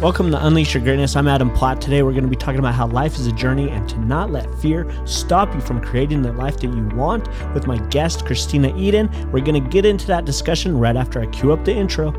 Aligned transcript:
Welcome 0.00 0.30
to 0.30 0.46
Unleash 0.46 0.74
Your 0.74 0.84
Greatness. 0.84 1.16
I'm 1.16 1.26
Adam 1.26 1.50
Platt. 1.50 1.80
Today 1.80 2.04
we're 2.04 2.12
going 2.12 2.22
to 2.22 2.30
be 2.30 2.36
talking 2.36 2.60
about 2.60 2.72
how 2.72 2.86
life 2.86 3.16
is 3.16 3.26
a 3.26 3.32
journey 3.32 3.68
and 3.68 3.88
to 3.88 3.98
not 3.98 4.30
let 4.30 4.48
fear 4.60 4.88
stop 5.04 5.52
you 5.52 5.60
from 5.60 5.80
creating 5.80 6.22
the 6.22 6.32
life 6.34 6.58
that 6.60 6.68
you 6.68 6.84
want 6.94 7.26
with 7.52 7.66
my 7.66 7.78
guest, 7.88 8.20
Kristena 8.20 8.78
Eden. 8.78 9.10
We're 9.32 9.44
going 9.44 9.60
to 9.60 9.70
get 9.70 9.84
into 9.84 10.06
that 10.06 10.24
discussion 10.24 10.78
right 10.78 10.94
after 10.94 11.20
I 11.20 11.26
cue 11.26 11.52
up 11.52 11.64
the 11.64 11.74
intro. 11.74 12.12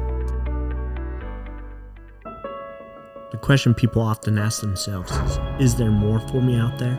The 3.31 3.39
question 3.41 3.73
people 3.73 4.01
often 4.01 4.37
ask 4.37 4.59
themselves 4.59 5.13
is 5.13 5.39
Is 5.61 5.75
there 5.75 5.89
more 5.89 6.19
for 6.19 6.41
me 6.41 6.59
out 6.59 6.77
there? 6.79 6.97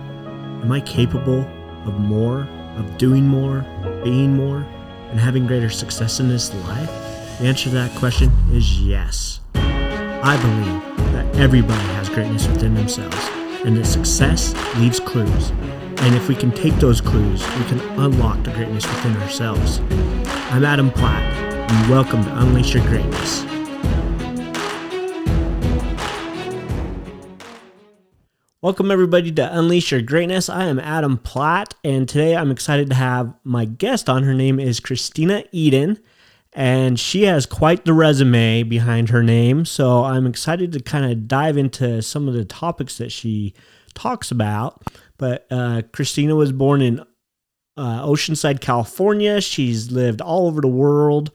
Am 0.62 0.72
I 0.72 0.80
capable 0.80 1.42
of 1.86 2.00
more, 2.00 2.48
of 2.78 2.96
doing 2.96 3.26
more, 3.26 3.66
being 4.02 4.34
more, 4.34 4.66
and 5.10 5.20
having 5.20 5.46
greater 5.46 5.68
success 5.68 6.20
in 6.20 6.30
this 6.30 6.54
life? 6.54 6.88
The 7.38 7.48
answer 7.48 7.64
to 7.64 7.74
that 7.74 7.94
question 7.98 8.32
is 8.50 8.80
yes. 8.80 9.40
I 10.22 10.36
believe 10.36 11.12
that 11.14 11.36
everybody 11.36 11.82
has 11.94 12.10
greatness 12.10 12.46
within 12.46 12.74
themselves, 12.74 13.16
and 13.64 13.74
that 13.78 13.86
success 13.86 14.52
leaves 14.76 15.00
clues. 15.00 15.48
And 16.02 16.14
if 16.14 16.28
we 16.28 16.34
can 16.34 16.52
take 16.52 16.74
those 16.74 17.00
clues, 17.00 17.40
we 17.56 17.64
can 17.64 17.80
unlock 17.98 18.44
the 18.44 18.50
greatness 18.50 18.86
within 18.86 19.16
ourselves. 19.16 19.80
I'm 20.50 20.66
Adam 20.66 20.90
Platt, 20.90 21.22
and 21.70 21.90
welcome 21.90 22.22
to 22.22 22.38
Unleash 22.38 22.74
Your 22.74 22.84
Greatness. 22.84 23.46
Welcome, 28.60 28.90
everybody, 28.90 29.32
to 29.32 29.58
Unleash 29.58 29.90
Your 29.90 30.02
Greatness. 30.02 30.50
I 30.50 30.66
am 30.66 30.78
Adam 30.78 31.16
Platt, 31.16 31.74
and 31.82 32.06
today 32.06 32.36
I'm 32.36 32.50
excited 32.50 32.90
to 32.90 32.94
have 32.94 33.32
my 33.42 33.64
guest 33.64 34.10
on. 34.10 34.24
Her 34.24 34.34
name 34.34 34.60
is 34.60 34.80
Kristena 34.80 35.48
Eden 35.50 35.98
and 36.52 36.98
she 36.98 37.24
has 37.24 37.46
quite 37.46 37.84
the 37.84 37.92
resume 37.92 38.64
behind 38.64 39.10
her 39.10 39.22
name. 39.22 39.64
So 39.64 40.04
I'm 40.04 40.26
excited 40.26 40.72
to 40.72 40.80
kind 40.80 41.10
of 41.10 41.28
dive 41.28 41.56
into 41.56 42.02
some 42.02 42.26
of 42.26 42.34
the 42.34 42.44
topics 42.44 42.98
that 42.98 43.12
she 43.12 43.54
talks 43.94 44.30
about. 44.30 44.82
But 45.16 45.46
uh, 45.50 45.82
Kristena 45.92 46.36
was 46.36 46.50
born 46.50 46.82
in 46.82 47.00
uh, 47.76 48.04
Oceanside, 48.04 48.60
California. 48.60 49.40
She's 49.40 49.92
lived 49.92 50.20
all 50.20 50.46
over 50.46 50.60
the 50.60 50.68
world, 50.68 51.30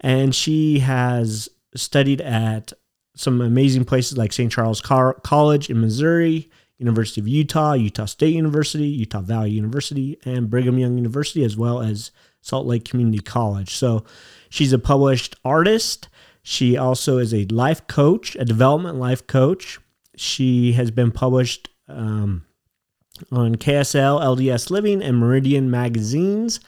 and 0.00 0.34
she 0.34 0.80
has 0.80 1.48
studied 1.74 2.20
at 2.20 2.72
some 3.14 3.40
amazing 3.40 3.84
places 3.84 4.16
like 4.16 4.32
St. 4.32 4.52
Charles 4.52 4.80
College 4.80 5.70
in 5.70 5.80
Missouri, 5.80 6.50
University 6.78 7.20
of 7.20 7.26
Utah, 7.26 7.72
Utah 7.72 8.04
State 8.04 8.34
University, 8.34 8.86
Utah 8.86 9.20
Valley 9.20 9.50
University, 9.50 10.18
and 10.24 10.48
Brigham 10.48 10.78
Young 10.78 10.96
University, 10.96 11.42
as 11.42 11.56
well 11.56 11.80
as 11.80 12.12
Salt 12.40 12.66
Lake 12.66 12.84
Community 12.84 13.20
College. 13.20 13.74
So 13.74 14.04
She's 14.48 14.72
a 14.72 14.78
published 14.78 15.36
artist. 15.44 16.08
She 16.42 16.76
also 16.76 17.18
is 17.18 17.34
a 17.34 17.44
life 17.46 17.86
coach, 17.86 18.36
a 18.36 18.44
development 18.44 18.96
life 18.96 19.26
coach. 19.26 19.78
She 20.16 20.72
has 20.72 20.90
been 20.90 21.10
published 21.10 21.68
um, 21.88 22.44
on 23.30 23.56
KSL, 23.56 24.20
LDS 24.20 24.70
Living, 24.70 25.02
and 25.02 25.18
Meridian 25.18 25.70
magazines. 25.70 26.60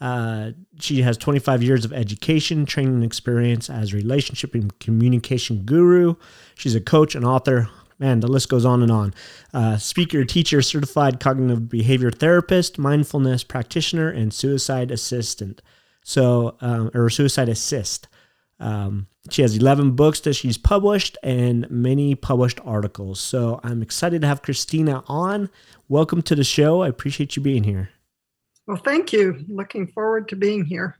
Uh, 0.00 0.52
she 0.78 1.02
has 1.02 1.16
25 1.18 1.62
years 1.62 1.84
of 1.84 1.92
education, 1.92 2.64
training 2.64 3.02
experience 3.02 3.68
as 3.68 3.92
relationship 3.92 4.54
and 4.54 4.76
communication 4.80 5.62
guru. 5.64 6.14
She's 6.54 6.74
a 6.74 6.80
coach 6.80 7.14
and 7.14 7.24
author. 7.24 7.68
Man, 8.00 8.20
the 8.20 8.28
list 8.28 8.48
goes 8.48 8.64
on 8.64 8.82
and 8.82 8.90
on. 8.90 9.14
Uh, 9.52 9.76
speaker, 9.76 10.24
teacher, 10.24 10.62
certified 10.62 11.20
cognitive 11.20 11.68
behavior 11.68 12.10
therapist, 12.10 12.78
mindfulness 12.78 13.44
practitioner, 13.44 14.08
and 14.08 14.32
suicide 14.32 14.90
assistant. 14.90 15.60
So, 16.02 16.56
um, 16.62 16.90
or 16.94 17.10
suicide 17.10 17.50
assist. 17.50 18.08
Um, 18.58 19.06
she 19.28 19.42
has 19.42 19.56
11 19.56 19.92
books 19.92 20.20
that 20.20 20.34
she's 20.34 20.56
published 20.56 21.18
and 21.22 21.70
many 21.70 22.14
published 22.14 22.58
articles. 22.64 23.20
So 23.20 23.60
I'm 23.62 23.82
excited 23.82 24.22
to 24.22 24.26
have 24.26 24.42
Kristena 24.42 25.04
on. 25.06 25.50
Welcome 25.88 26.22
to 26.22 26.34
the 26.34 26.44
show. 26.44 26.82
I 26.82 26.88
appreciate 26.88 27.36
you 27.36 27.42
being 27.42 27.64
here. 27.64 27.90
Well, 28.66 28.80
thank 28.82 29.12
you. 29.12 29.44
Looking 29.48 29.86
forward 29.88 30.28
to 30.28 30.36
being 30.36 30.64
here. 30.64 30.96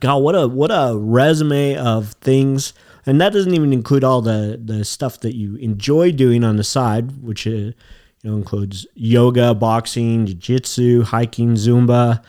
God, 0.00 0.18
what 0.18 0.34
a 0.34 0.46
what 0.46 0.70
a 0.70 0.94
resume 0.96 1.76
of 1.76 2.12
things, 2.20 2.74
and 3.08 3.20
that 3.20 3.32
doesn't 3.32 3.54
even 3.54 3.72
include 3.72 4.04
all 4.04 4.20
the 4.20 4.60
the 4.62 4.84
stuff 4.84 5.20
that 5.20 5.34
you 5.34 5.56
enjoy 5.56 6.12
doing 6.12 6.44
on 6.44 6.56
the 6.56 6.64
side, 6.64 7.22
which 7.22 7.46
uh, 7.46 7.50
you 7.50 7.74
know 8.22 8.36
includes 8.36 8.86
yoga, 8.94 9.54
boxing, 9.54 10.26
jiu-jitsu, 10.26 11.04
hiking, 11.04 11.54
Zumba, 11.54 12.22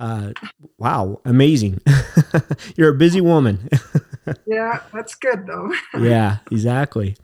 uh, 0.00 0.32
wow, 0.78 1.20
amazing. 1.26 1.80
You're 2.76 2.90
a 2.90 2.98
busy 2.98 3.20
woman. 3.20 3.68
yeah, 4.46 4.80
that's 4.92 5.14
good 5.14 5.46
though. 5.46 5.72
yeah, 5.98 6.38
exactly. 6.50 7.16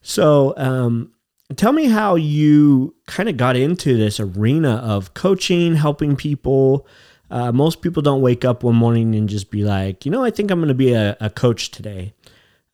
So, 0.00 0.54
um, 0.56 1.12
tell 1.56 1.72
me 1.72 1.86
how 1.86 2.14
you 2.14 2.94
kind 3.06 3.28
of 3.28 3.36
got 3.36 3.56
into 3.56 3.96
this 3.96 4.18
arena 4.18 4.76
of 4.76 5.12
coaching, 5.12 5.76
helping 5.76 6.16
people. 6.16 6.86
Uh, 7.30 7.52
most 7.52 7.82
people 7.82 8.02
don't 8.02 8.22
wake 8.22 8.44
up 8.44 8.62
one 8.62 8.76
morning 8.76 9.14
and 9.14 9.28
just 9.28 9.50
be 9.50 9.64
like, 9.64 10.04
you 10.06 10.10
know, 10.10 10.24
I 10.24 10.30
think 10.30 10.50
I'm 10.50 10.58
going 10.58 10.68
to 10.68 10.74
be 10.74 10.92
a, 10.92 11.16
a, 11.20 11.30
coach 11.30 11.70
today. 11.70 12.12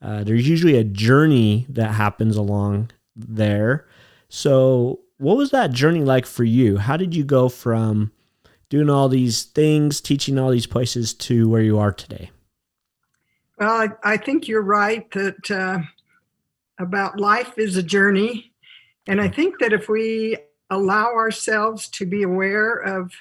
Uh, 0.02 0.24
there's 0.24 0.48
usually 0.48 0.76
a 0.76 0.84
journey 0.84 1.66
that 1.68 1.92
happens 1.92 2.36
along 2.36 2.90
there. 3.14 3.86
So, 4.28 5.00
what 5.18 5.36
was 5.36 5.50
that 5.50 5.72
journey 5.72 6.02
like 6.02 6.24
for 6.24 6.44
you? 6.44 6.78
How 6.78 6.96
did 6.96 7.14
you 7.14 7.24
go 7.24 7.48
from 7.48 8.10
doing 8.70 8.88
all 8.88 9.08
these 9.08 9.42
things, 9.42 10.00
teaching 10.00 10.38
all 10.38 10.50
these 10.50 10.66
places 10.66 11.12
to 11.12 11.48
where 11.48 11.60
you 11.60 11.78
are 11.78 11.92
today? 11.92 12.30
Well, 13.58 13.70
I, 13.70 13.88
I 14.14 14.16
think 14.16 14.48
you're 14.48 14.62
right 14.62 15.10
that 15.10 15.50
uh, 15.50 15.80
about 16.78 17.20
life 17.20 17.58
is 17.58 17.76
a 17.76 17.82
journey. 17.82 18.52
And 19.06 19.20
I 19.20 19.28
think 19.28 19.58
that 19.58 19.72
if 19.72 19.88
we 19.88 20.38
allow 20.70 21.06
ourselves 21.06 21.88
to 21.88 22.06
be 22.06 22.22
aware 22.22 22.74
of 22.76 23.12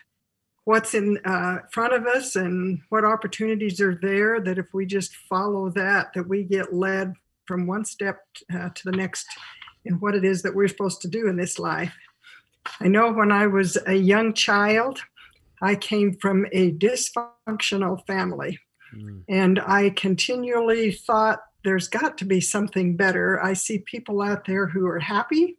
what's 0.70 0.94
in 0.94 1.18
uh, 1.26 1.58
front 1.72 1.94
of 1.94 2.06
us 2.06 2.36
and 2.36 2.80
what 2.90 3.04
opportunities 3.04 3.82
are 3.82 3.98
there, 4.04 4.40
that 4.40 4.60
if 4.60 4.68
we 4.72 4.86
just 4.86 5.16
follow 5.28 5.72
that, 5.72 6.14
that 6.14 6.30
we 6.30 6.44
get 6.44 6.72
led 6.72 7.12
from 7.48 7.66
one 7.66 7.84
step 7.84 8.20
uh, 8.54 8.70
to 8.76 8.84
the 8.86 8.96
next 8.96 9.26
in 9.86 9.96
what 9.96 10.14
it 10.14 10.24
is 10.24 10.44
that 10.44 10.54
we're 10.54 10.68
supposed 10.68 11.02
to 11.02 11.08
do 11.08 11.28
in 11.28 11.36
this 11.36 11.58
life. 11.58 11.92
I 12.80 12.88
know 12.88 13.12
when 13.12 13.32
I 13.32 13.48
was 13.48 13.80
a 13.88 13.96
young 13.96 14.32
child, 14.32 15.00
I 15.60 15.74
came 15.74 16.14
from 16.14 16.46
a 16.52 16.72
dysfunctional 16.74 18.06
family. 18.06 18.60
Mm. 18.96 19.24
And 19.28 19.60
I 19.62 19.90
continually 19.90 20.92
thought 20.92 21.40
there's 21.64 21.88
got 21.88 22.20
to 22.20 22.26
be 22.26 22.42
something 22.42 22.96
better. 22.96 23.44
I 23.44 23.54
see 23.54 23.80
people 23.80 24.22
out 24.22 24.46
there 24.46 24.68
who 24.68 24.86
are 24.86 25.00
happy. 25.00 25.58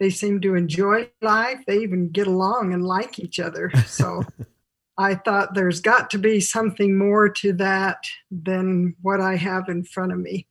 They 0.00 0.10
seem 0.10 0.40
to 0.40 0.54
enjoy 0.54 1.10
life. 1.22 1.60
They 1.66 1.78
even 1.78 2.10
get 2.10 2.26
along 2.26 2.72
and 2.72 2.84
like 2.84 3.18
each 3.18 3.38
other. 3.38 3.70
So 3.86 4.22
I 4.98 5.16
thought 5.16 5.54
there's 5.54 5.80
got 5.80 6.10
to 6.10 6.18
be 6.18 6.40
something 6.40 6.96
more 6.96 7.28
to 7.28 7.52
that 7.54 8.04
than 8.30 8.96
what 9.02 9.20
I 9.20 9.36
have 9.36 9.68
in 9.68 9.84
front 9.84 10.12
of 10.12 10.18
me. 10.18 10.46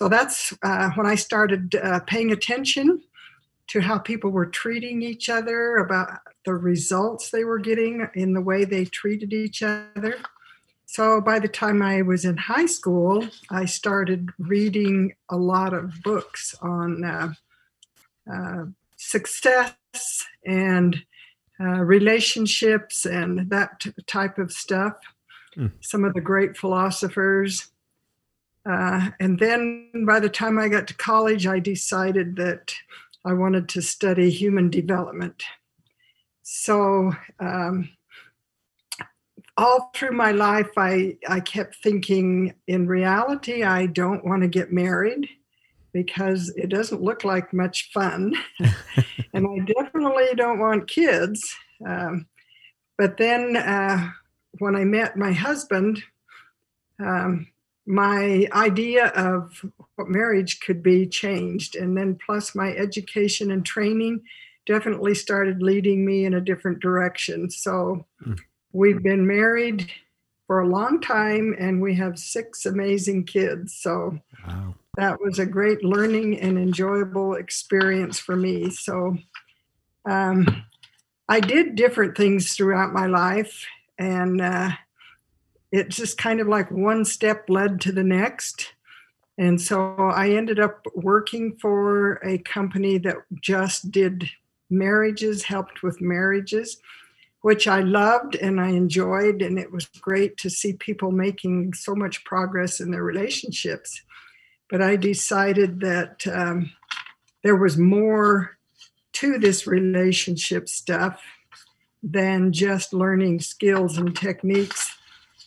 So 0.00 0.08
that's 0.08 0.54
uh, 0.62 0.90
when 0.94 1.06
I 1.06 1.16
started 1.16 1.74
uh, 1.74 2.00
paying 2.00 2.30
attention 2.30 3.02
to 3.68 3.80
how 3.80 3.98
people 3.98 4.30
were 4.30 4.46
treating 4.46 5.02
each 5.02 5.28
other, 5.28 5.76
about 5.76 6.20
the 6.44 6.54
results 6.54 7.30
they 7.30 7.44
were 7.44 7.58
getting 7.58 8.06
in 8.14 8.32
the 8.32 8.40
way 8.40 8.64
they 8.64 8.84
treated 8.84 9.32
each 9.32 9.62
other. 9.62 10.16
So 10.86 11.20
by 11.20 11.38
the 11.38 11.48
time 11.48 11.82
I 11.82 12.00
was 12.00 12.24
in 12.24 12.38
high 12.38 12.66
school, 12.66 13.26
I 13.50 13.66
started 13.66 14.30
reading 14.38 15.14
a 15.28 15.36
lot 15.36 15.74
of 15.74 15.92
books 16.02 16.54
on 16.62 17.04
uh, 17.04 17.34
uh, 18.32 18.64
success 18.96 19.74
and 20.46 21.02
uh, 21.60 21.80
relationships 21.84 23.04
and 23.04 23.50
that 23.50 23.80
t- 23.80 23.92
type 24.06 24.38
of 24.38 24.52
stuff. 24.52 24.94
Mm. 25.56 25.72
Some 25.80 26.04
of 26.04 26.14
the 26.14 26.20
great 26.20 26.56
philosophers. 26.56 27.70
Uh, 28.68 29.10
and 29.18 29.38
then 29.38 29.90
by 30.06 30.20
the 30.20 30.28
time 30.28 30.58
I 30.58 30.68
got 30.68 30.86
to 30.88 30.94
college, 30.94 31.46
I 31.46 31.58
decided 31.58 32.36
that 32.36 32.74
I 33.24 33.32
wanted 33.32 33.68
to 33.70 33.82
study 33.82 34.30
human 34.30 34.70
development. 34.70 35.42
So, 36.42 37.12
um, 37.40 37.90
all 39.56 39.90
through 39.92 40.12
my 40.12 40.30
life, 40.30 40.70
I, 40.76 41.16
I 41.28 41.40
kept 41.40 41.82
thinking, 41.82 42.54
in 42.68 42.86
reality, 42.86 43.64
I 43.64 43.86
don't 43.86 44.24
want 44.24 44.42
to 44.42 44.48
get 44.48 44.72
married 44.72 45.28
because 45.92 46.50
it 46.56 46.68
doesn't 46.68 47.02
look 47.02 47.24
like 47.24 47.52
much 47.52 47.90
fun. 47.92 48.34
and 49.32 49.46
I 49.46 49.58
definitely 49.64 50.34
don't 50.36 50.58
want 50.58 50.88
kids. 50.88 51.54
Um, 51.86 52.26
but 52.96 53.16
then 53.16 53.56
uh, 53.56 54.10
when 54.58 54.76
I 54.76 54.84
met 54.84 55.16
my 55.16 55.32
husband, 55.32 56.02
um, 56.98 57.46
my 57.86 58.46
idea 58.52 59.06
of 59.08 59.64
what 59.96 60.08
marriage 60.08 60.60
could 60.60 60.82
be 60.82 61.06
changed. 61.06 61.74
And 61.74 61.96
then, 61.96 62.18
plus, 62.24 62.54
my 62.54 62.74
education 62.74 63.50
and 63.50 63.64
training 63.64 64.22
definitely 64.66 65.14
started 65.14 65.62
leading 65.62 66.04
me 66.04 66.26
in 66.26 66.34
a 66.34 66.40
different 66.40 66.80
direction. 66.80 67.50
So, 67.50 68.04
mm. 68.26 68.38
we've 68.72 69.02
been 69.02 69.26
married 69.26 69.90
for 70.46 70.60
a 70.60 70.68
long 70.68 71.00
time 71.00 71.54
and 71.58 71.80
we 71.80 71.94
have 71.94 72.18
six 72.18 72.66
amazing 72.66 73.24
kids. 73.24 73.74
So, 73.74 74.18
wow. 74.46 74.74
That 74.98 75.20
was 75.20 75.38
a 75.38 75.46
great 75.46 75.84
learning 75.84 76.40
and 76.40 76.58
enjoyable 76.58 77.34
experience 77.34 78.18
for 78.18 78.34
me. 78.34 78.68
So 78.68 79.16
um, 80.04 80.64
I 81.28 81.38
did 81.38 81.76
different 81.76 82.16
things 82.16 82.54
throughout 82.54 82.92
my 82.92 83.06
life, 83.06 83.64
and 83.96 84.40
uh, 84.40 84.70
it 85.70 85.90
just 85.90 86.18
kind 86.18 86.40
of 86.40 86.48
like 86.48 86.72
one 86.72 87.04
step 87.04 87.44
led 87.48 87.80
to 87.82 87.92
the 87.92 88.02
next. 88.02 88.74
And 89.38 89.60
so 89.60 89.94
I 89.96 90.30
ended 90.30 90.58
up 90.58 90.84
working 90.96 91.56
for 91.60 92.14
a 92.24 92.38
company 92.38 92.98
that 92.98 93.18
just 93.40 93.92
did 93.92 94.28
marriages, 94.68 95.44
helped 95.44 95.84
with 95.84 96.00
marriages, 96.00 96.78
which 97.42 97.68
I 97.68 97.82
loved 97.82 98.34
and 98.34 98.60
I 98.60 98.70
enjoyed. 98.70 99.42
And 99.42 99.60
it 99.60 99.70
was 99.70 99.86
great 100.00 100.36
to 100.38 100.50
see 100.50 100.72
people 100.72 101.12
making 101.12 101.74
so 101.74 101.94
much 101.94 102.24
progress 102.24 102.80
in 102.80 102.90
their 102.90 103.04
relationships. 103.04 104.02
But 104.70 104.82
I 104.82 104.96
decided 104.96 105.80
that 105.80 106.26
um, 106.26 106.70
there 107.42 107.56
was 107.56 107.78
more 107.78 108.58
to 109.14 109.38
this 109.38 109.66
relationship 109.66 110.68
stuff 110.68 111.20
than 112.02 112.52
just 112.52 112.92
learning 112.92 113.40
skills 113.40 113.98
and 113.98 114.14
techniques 114.14 114.94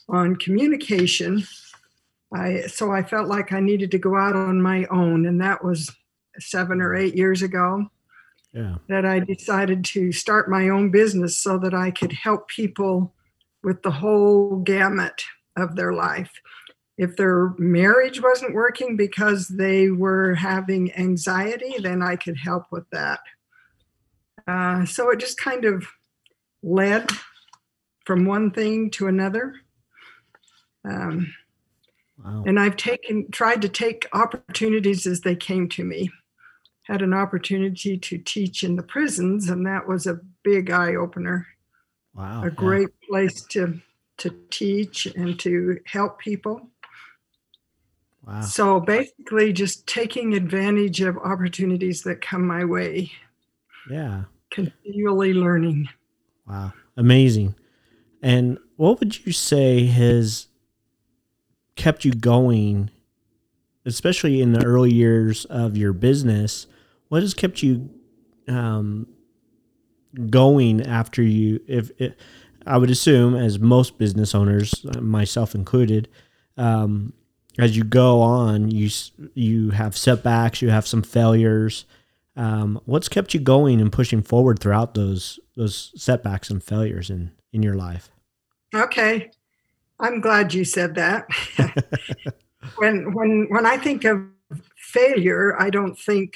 on 0.09 0.35
communication 0.35 1.43
I 2.33 2.61
so 2.61 2.91
I 2.91 3.03
felt 3.03 3.27
like 3.27 3.51
I 3.51 3.59
needed 3.59 3.91
to 3.91 3.97
go 3.97 4.15
out 4.15 4.35
on 4.35 4.61
my 4.61 4.85
own, 4.85 5.25
and 5.25 5.41
that 5.41 5.63
was 5.63 5.91
seven 6.39 6.81
or 6.81 6.95
eight 6.95 7.15
years 7.15 7.41
ago. 7.41 7.89
Yeah. 8.53 8.75
That 8.89 9.05
I 9.05 9.19
decided 9.19 9.85
to 9.85 10.11
start 10.11 10.49
my 10.49 10.69
own 10.69 10.91
business 10.91 11.37
so 11.37 11.57
that 11.59 11.73
I 11.73 11.91
could 11.91 12.11
help 12.11 12.49
people 12.49 13.13
with 13.63 13.81
the 13.81 13.91
whole 13.91 14.57
gamut 14.57 15.23
of 15.55 15.75
their 15.75 15.93
life. 15.93 16.31
If 16.97 17.15
their 17.15 17.53
marriage 17.57 18.21
wasn't 18.21 18.53
working 18.53 18.95
because 18.95 19.47
they 19.47 19.89
were 19.89 20.35
having 20.35 20.93
anxiety, 20.93 21.75
then 21.79 22.01
I 22.01 22.15
could 22.15 22.37
help 22.37 22.65
with 22.71 22.89
that. 22.91 23.19
Uh, 24.47 24.85
so 24.85 25.09
it 25.09 25.19
just 25.19 25.39
kind 25.39 25.65
of 25.65 25.85
led 26.61 27.09
from 28.05 28.25
one 28.25 28.51
thing 28.51 28.91
to 28.91 29.07
another. 29.07 29.55
Um, 30.83 31.33
Wow. 32.23 32.43
And 32.45 32.59
I've 32.59 32.77
taken 32.77 33.31
tried 33.31 33.61
to 33.61 33.69
take 33.69 34.07
opportunities 34.13 35.05
as 35.05 35.21
they 35.21 35.35
came 35.35 35.67
to 35.69 35.83
me. 35.83 36.09
Had 36.83 37.01
an 37.01 37.13
opportunity 37.13 37.97
to 37.97 38.17
teach 38.17 38.63
in 38.63 38.75
the 38.75 38.83
prisons, 38.83 39.49
and 39.49 39.65
that 39.65 39.87
was 39.87 40.05
a 40.05 40.19
big 40.43 40.71
eye 40.71 40.95
opener. 40.95 41.47
Wow. 42.13 42.43
A 42.43 42.51
great 42.51 42.89
yeah. 43.01 43.07
place 43.09 43.43
to 43.51 43.81
to 44.17 44.29
teach 44.49 45.05
and 45.07 45.39
to 45.39 45.79
help 45.85 46.19
people. 46.19 46.69
Wow. 48.25 48.41
So 48.41 48.79
basically 48.79 49.51
just 49.51 49.87
taking 49.87 50.33
advantage 50.33 51.01
of 51.01 51.17
opportunities 51.17 52.03
that 52.03 52.21
come 52.21 52.45
my 52.45 52.63
way. 52.63 53.11
Yeah. 53.89 54.23
Continually 54.51 55.33
learning. 55.33 55.89
Wow. 56.47 56.73
Amazing. 56.97 57.55
And 58.21 58.59
what 58.75 58.99
would 58.99 59.25
you 59.25 59.31
say 59.31 59.85
has 59.85 60.47
kept 61.75 62.05
you 62.05 62.11
going, 62.11 62.91
especially 63.85 64.41
in 64.41 64.53
the 64.53 64.63
early 64.63 64.93
years 64.93 65.45
of 65.45 65.75
your 65.75 65.93
business? 65.93 66.67
What 67.09 67.23
has 67.23 67.33
kept 67.33 67.63
you 67.63 67.89
um, 68.47 69.07
going 70.29 70.85
after 70.85 71.23
you? 71.23 71.59
If 71.67 71.89
it, 71.99 72.19
I 72.67 72.77
would 72.77 72.91
assume, 72.91 73.35
as 73.35 73.57
most 73.57 73.97
business 73.97 74.35
owners, 74.35 74.85
myself 74.99 75.55
included, 75.55 76.07
um, 76.57 77.13
as 77.57 77.75
you 77.75 77.83
go 77.83 78.21
on, 78.21 78.71
you 78.71 78.89
you 79.33 79.71
have 79.71 79.97
setbacks, 79.97 80.61
you 80.61 80.69
have 80.69 80.87
some 80.87 81.03
failures. 81.03 81.85
Um, 82.35 82.79
what's 82.85 83.09
kept 83.09 83.33
you 83.33 83.39
going 83.39 83.81
and 83.81 83.91
pushing 83.91 84.21
forward 84.21 84.59
throughout 84.59 84.93
those 84.93 85.39
those 85.55 85.91
setbacks 85.95 86.49
and 86.49 86.63
failures 86.63 87.09
in 87.09 87.31
in 87.51 87.61
your 87.63 87.75
life? 87.75 88.09
Okay, 88.73 89.31
I'm 89.99 90.21
glad 90.21 90.53
you 90.53 90.63
said 90.63 90.95
that. 90.95 91.27
when 92.77 93.13
when 93.13 93.47
when 93.49 93.65
I 93.65 93.77
think 93.77 94.05
of 94.05 94.23
failure, 94.77 95.59
I 95.61 95.69
don't 95.69 95.97
think 95.97 96.35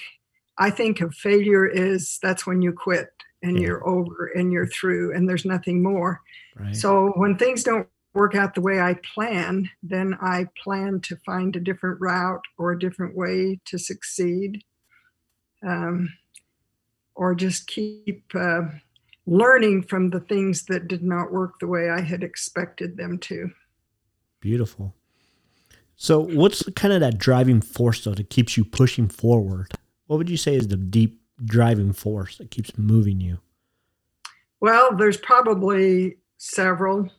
I 0.57 0.69
think 0.69 1.01
of 1.01 1.13
failure 1.13 1.65
is 1.65 2.19
that's 2.21 2.45
when 2.45 2.61
you 2.61 2.73
quit 2.73 3.09
and 3.41 3.57
yeah. 3.57 3.67
you're 3.67 3.87
over 3.87 4.27
and 4.35 4.51
you're 4.51 4.67
through 4.67 5.13
and 5.13 5.27
there's 5.27 5.45
nothing 5.45 5.81
more. 5.81 6.21
Right. 6.57 6.75
So 6.75 7.13
when 7.15 7.37
things 7.37 7.63
don't 7.63 7.87
work 8.15 8.33
out 8.33 8.55
the 8.55 8.61
way 8.61 8.79
I 8.79 8.95
plan, 9.13 9.69
then 9.83 10.17
I 10.21 10.47
plan 10.63 11.01
to 11.01 11.17
find 11.17 11.55
a 11.55 11.59
different 11.59 12.01
route 12.01 12.41
or 12.57 12.71
a 12.71 12.79
different 12.79 13.15
way 13.15 13.59
to 13.65 13.77
succeed. 13.77 14.63
Um, 15.65 16.09
or 17.15 17.33
just 17.33 17.67
keep 17.67 18.23
uh, 18.35 18.61
learning 19.25 19.83
from 19.83 20.09
the 20.09 20.19
things 20.19 20.65
that 20.65 20.87
did 20.87 21.03
not 21.03 21.31
work 21.31 21.59
the 21.59 21.67
way 21.67 21.89
I 21.89 22.01
had 22.01 22.23
expected 22.23 22.97
them 22.97 23.17
to. 23.19 23.51
Beautiful. 24.41 24.93
So, 25.95 26.19
what's 26.19 26.67
kind 26.73 26.93
of 26.93 26.99
that 26.99 27.17
driving 27.17 27.61
force 27.61 28.03
though 28.03 28.13
that 28.13 28.29
keeps 28.29 28.57
you 28.57 28.65
pushing 28.65 29.07
forward? 29.07 29.71
What 30.07 30.17
would 30.17 30.29
you 30.29 30.37
say 30.37 30.55
is 30.55 30.67
the 30.67 30.75
deep 30.75 31.21
driving 31.43 31.93
force 31.93 32.37
that 32.37 32.51
keeps 32.51 32.77
moving 32.77 33.21
you? 33.21 33.39
Well, 34.59 34.95
there's 34.95 35.17
probably 35.17 36.17
several. 36.37 37.09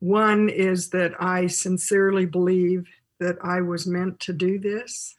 One 0.00 0.48
is 0.48 0.90
that 0.90 1.12
I 1.20 1.46
sincerely 1.46 2.26
believe 2.26 2.88
that 3.20 3.36
I 3.42 3.60
was 3.60 3.86
meant 3.86 4.20
to 4.20 4.32
do 4.32 4.58
this. 4.58 5.16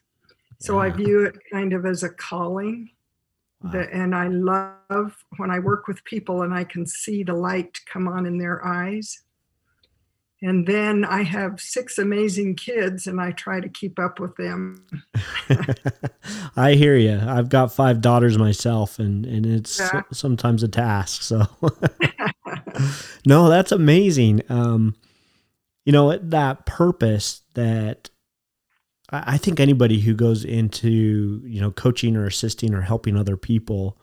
So 0.58 0.74
yeah. 0.74 0.88
I 0.88 0.90
view 0.90 1.24
it 1.24 1.36
kind 1.52 1.72
of 1.72 1.86
as 1.86 2.02
a 2.02 2.10
calling. 2.10 2.90
Wow. 3.62 3.72
That, 3.72 3.92
and 3.92 4.14
I 4.14 4.28
love 4.28 5.22
when 5.36 5.50
I 5.50 5.58
work 5.58 5.86
with 5.86 6.02
people 6.04 6.42
and 6.42 6.54
I 6.54 6.64
can 6.64 6.86
see 6.86 7.22
the 7.22 7.34
light 7.34 7.78
come 7.86 8.08
on 8.08 8.24
in 8.24 8.38
their 8.38 8.64
eyes. 8.64 9.20
And 10.42 10.66
then 10.66 11.04
I 11.04 11.22
have 11.22 11.60
six 11.60 11.98
amazing 11.98 12.56
kids 12.56 13.06
and 13.06 13.20
I 13.20 13.32
try 13.32 13.60
to 13.60 13.68
keep 13.68 13.98
up 13.98 14.18
with 14.18 14.34
them. 14.36 14.86
I 16.56 16.72
hear 16.72 16.96
you. 16.96 17.20
I've 17.22 17.50
got 17.50 17.74
five 17.74 18.00
daughters 18.00 18.38
myself 18.38 18.98
and, 18.98 19.26
and 19.26 19.44
it's 19.44 19.78
yeah. 19.78 20.00
sometimes 20.12 20.62
a 20.62 20.68
task. 20.68 21.22
So, 21.22 21.46
no, 23.26 23.48
that's 23.48 23.72
amazing. 23.72 24.42
Um, 24.48 24.94
you 25.84 25.92
know, 25.92 26.16
that 26.16 26.66
purpose 26.66 27.42
that 27.54 28.10
I 29.10 29.38
think 29.38 29.58
anybody 29.58 30.00
who 30.00 30.14
goes 30.14 30.44
into, 30.44 31.42
you 31.44 31.60
know, 31.60 31.70
coaching 31.70 32.16
or 32.16 32.26
assisting 32.26 32.74
or 32.74 32.82
helping 32.82 33.16
other 33.16 33.36
people 33.36 33.98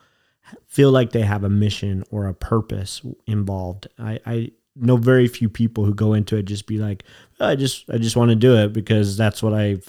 feel 0.67 0.91
like 0.91 1.11
they 1.11 1.21
have 1.21 1.43
a 1.43 1.49
mission 1.49 2.03
or 2.11 2.27
a 2.27 2.33
purpose 2.33 3.01
involved. 3.25 3.87
I, 3.97 4.19
I 4.25 4.51
know 4.75 4.97
very 4.97 5.27
few 5.27 5.49
people 5.49 5.85
who 5.85 5.93
go 5.93 6.13
into 6.13 6.35
it 6.35 6.43
just 6.43 6.67
be 6.67 6.77
like, 6.77 7.03
I 7.39 7.55
just 7.55 7.89
I 7.89 7.97
just 7.97 8.17
want 8.17 8.29
to 8.29 8.35
do 8.35 8.55
it 8.57 8.73
because 8.73 9.15
that's 9.15 9.41
what 9.41 9.53
I've 9.53 9.87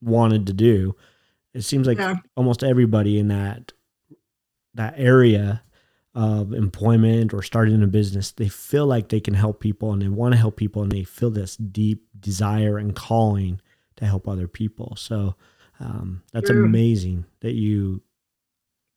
wanted 0.00 0.46
to 0.46 0.52
do. 0.52 0.94
It 1.54 1.62
seems 1.62 1.86
like 1.86 1.98
yeah. 1.98 2.16
almost 2.36 2.62
everybody 2.62 3.18
in 3.18 3.28
that 3.28 3.72
that 4.74 4.94
area 4.96 5.62
of 6.14 6.52
employment 6.52 7.32
or 7.32 7.42
starting 7.42 7.82
a 7.82 7.86
business, 7.86 8.32
they 8.32 8.48
feel 8.48 8.86
like 8.86 9.08
they 9.08 9.20
can 9.20 9.34
help 9.34 9.60
people 9.60 9.92
and 9.92 10.02
they 10.02 10.08
want 10.08 10.32
to 10.32 10.38
help 10.38 10.56
people 10.56 10.82
and 10.82 10.90
they 10.90 11.04
feel 11.04 11.30
this 11.30 11.56
deep 11.56 12.06
desire 12.18 12.78
and 12.78 12.96
calling 12.96 13.60
to 13.96 14.06
help 14.06 14.26
other 14.26 14.48
people. 14.48 14.94
So 14.96 15.36
um, 15.80 16.22
that's 16.32 16.50
amazing 16.50 17.26
that 17.40 17.52
you 17.52 18.02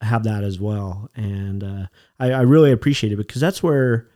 have 0.02 0.24
that 0.24 0.44
as 0.44 0.60
well. 0.60 1.10
And 1.16 1.64
uh, 1.64 1.88
I, 2.20 2.32
I 2.32 2.42
really 2.42 2.72
appreciate 2.72 3.14
it 3.14 3.18
because 3.18 3.42
that's 3.42 3.62
where 3.62 4.10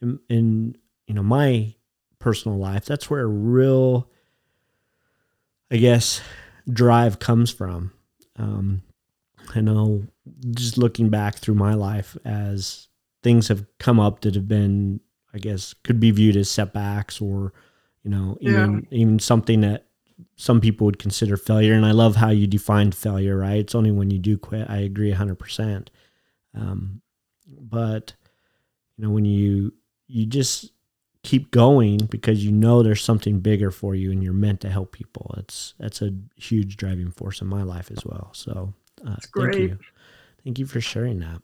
in, 0.00 0.18
in 0.28 0.76
you 1.06 1.14
know 1.14 1.22
my 1.22 1.74
personal 2.18 2.58
life 2.58 2.84
that's 2.84 3.08
where 3.08 3.28
real 3.28 4.10
i 5.70 5.76
guess 5.76 6.20
drive 6.68 7.18
comes 7.18 7.50
from 7.50 7.92
um, 8.36 8.82
i 9.54 9.60
know 9.60 10.04
just 10.50 10.78
looking 10.78 11.08
back 11.08 11.36
through 11.36 11.54
my 11.54 11.74
life 11.74 12.16
as 12.24 12.88
things 13.22 13.48
have 13.48 13.64
come 13.78 14.00
up 14.00 14.20
that 14.20 14.34
have 14.34 14.48
been 14.48 15.00
i 15.34 15.38
guess 15.38 15.74
could 15.84 16.00
be 16.00 16.10
viewed 16.10 16.36
as 16.36 16.50
setbacks 16.50 17.20
or 17.20 17.52
you 18.02 18.10
know 18.10 18.36
even 18.40 18.86
yeah. 18.90 18.98
even 18.98 19.18
something 19.18 19.60
that 19.60 19.86
some 20.36 20.60
people 20.60 20.84
would 20.84 20.98
consider 20.98 21.36
failure 21.36 21.74
and 21.74 21.86
i 21.86 21.90
love 21.90 22.16
how 22.16 22.30
you 22.30 22.46
defined 22.46 22.94
failure 22.94 23.36
right 23.36 23.58
it's 23.58 23.74
only 23.74 23.90
when 23.90 24.10
you 24.10 24.18
do 24.18 24.36
quit 24.38 24.68
i 24.68 24.78
agree 24.78 25.12
100% 25.12 25.88
um, 26.54 27.02
but 27.46 28.14
you 28.96 29.04
know 29.04 29.10
when 29.10 29.24
you 29.24 29.72
you 30.08 30.26
just 30.26 30.72
keep 31.26 31.50
going 31.50 31.98
because 32.08 32.44
you 32.44 32.52
know 32.52 32.84
there's 32.84 33.02
something 33.02 33.40
bigger 33.40 33.72
for 33.72 33.96
you 33.96 34.12
and 34.12 34.22
you're 34.22 34.32
meant 34.32 34.60
to 34.60 34.70
help 34.70 34.92
people. 34.92 35.34
It's 35.38 35.74
that's 35.78 36.00
a 36.00 36.12
huge 36.36 36.76
driving 36.76 37.10
force 37.10 37.40
in 37.40 37.48
my 37.48 37.64
life 37.64 37.90
as 37.90 38.06
well. 38.06 38.30
So 38.32 38.72
uh, 39.04 39.16
thank 39.36 39.56
you, 39.56 39.78
thank 40.46 40.60
you 40.60 40.66
for 40.66 40.80
sharing 40.80 41.18
that. 41.18 41.42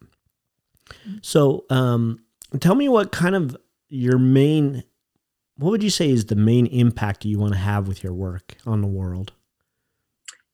So 1.22 1.64
um, 1.70 2.20
tell 2.60 2.76
me 2.76 2.88
what 2.88 3.10
kind 3.10 3.34
of 3.34 3.56
your 3.88 4.16
main 4.16 4.84
what 5.56 5.70
would 5.70 5.82
you 5.82 5.90
say 5.90 6.08
is 6.08 6.26
the 6.26 6.36
main 6.36 6.66
impact 6.66 7.24
you 7.24 7.38
want 7.38 7.52
to 7.52 7.58
have 7.58 7.86
with 7.86 8.02
your 8.02 8.14
work 8.14 8.56
on 8.64 8.80
the 8.80 8.86
world? 8.86 9.32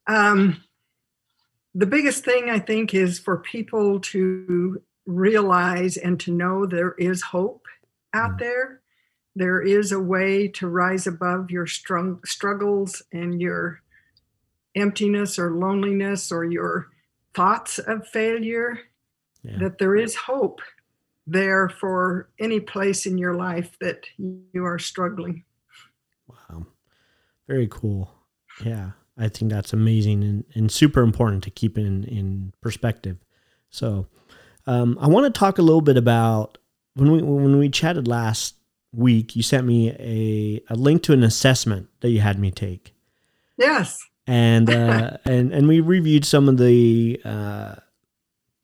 Um, 0.06 0.62
the 1.74 1.86
biggest 1.86 2.24
thing 2.24 2.50
I 2.50 2.58
think 2.58 2.94
is 2.94 3.18
for 3.18 3.38
people 3.38 4.00
to 4.00 4.82
realize 5.06 5.96
and 5.96 6.18
to 6.20 6.32
know 6.32 6.66
there 6.66 6.94
is 6.98 7.22
hope 7.22 7.66
out 8.12 8.32
mm. 8.32 8.38
there. 8.40 8.80
There 9.36 9.62
is 9.62 9.92
a 9.92 10.00
way 10.00 10.48
to 10.48 10.66
rise 10.66 11.06
above 11.06 11.50
your 11.50 11.66
strung, 11.66 12.20
struggles 12.24 13.02
and 13.12 13.40
your 13.40 13.80
emptiness 14.74 15.38
or 15.38 15.52
loneliness 15.52 16.32
or 16.32 16.44
your 16.44 16.88
thoughts 17.38 17.78
of 17.78 18.06
failure. 18.08 18.80
Yeah. 19.42 19.58
That 19.60 19.78
there 19.78 19.94
is 19.94 20.16
hope 20.16 20.60
there 21.26 21.68
for 21.68 22.28
any 22.40 22.58
place 22.58 23.06
in 23.06 23.16
your 23.18 23.34
life 23.34 23.76
that 23.80 24.04
you 24.18 24.64
are 24.64 24.78
struggling. 24.78 25.44
Wow. 26.26 26.66
Very 27.46 27.68
cool. 27.70 28.12
Yeah. 28.64 28.90
I 29.16 29.28
think 29.28 29.50
that's 29.52 29.72
amazing 29.72 30.24
and, 30.24 30.44
and 30.54 30.72
super 30.72 31.02
important 31.02 31.44
to 31.44 31.50
keep 31.50 31.78
in, 31.78 32.04
in 32.04 32.52
perspective. 32.60 33.18
So, 33.70 34.06
um, 34.66 34.98
I 35.00 35.08
want 35.08 35.32
to 35.32 35.38
talk 35.38 35.58
a 35.58 35.62
little 35.62 35.80
bit 35.80 35.96
about 35.96 36.58
when 36.94 37.10
we 37.10 37.22
when 37.22 37.58
we 37.58 37.70
chatted 37.70 38.06
last 38.06 38.54
week. 38.92 39.34
You 39.34 39.42
sent 39.42 39.66
me 39.66 39.90
a, 39.90 40.62
a 40.72 40.76
link 40.76 41.02
to 41.04 41.12
an 41.12 41.22
assessment 41.22 41.88
that 42.00 42.10
you 42.10 42.20
had 42.20 42.38
me 42.38 42.50
take. 42.50 42.94
Yes. 43.56 43.98
And 44.28 44.70
uh, 44.70 45.16
and 45.24 45.52
and 45.52 45.66
we 45.66 45.80
reviewed 45.80 46.24
some 46.24 46.48
of 46.48 46.58
the 46.58 47.20
uh, 47.24 47.74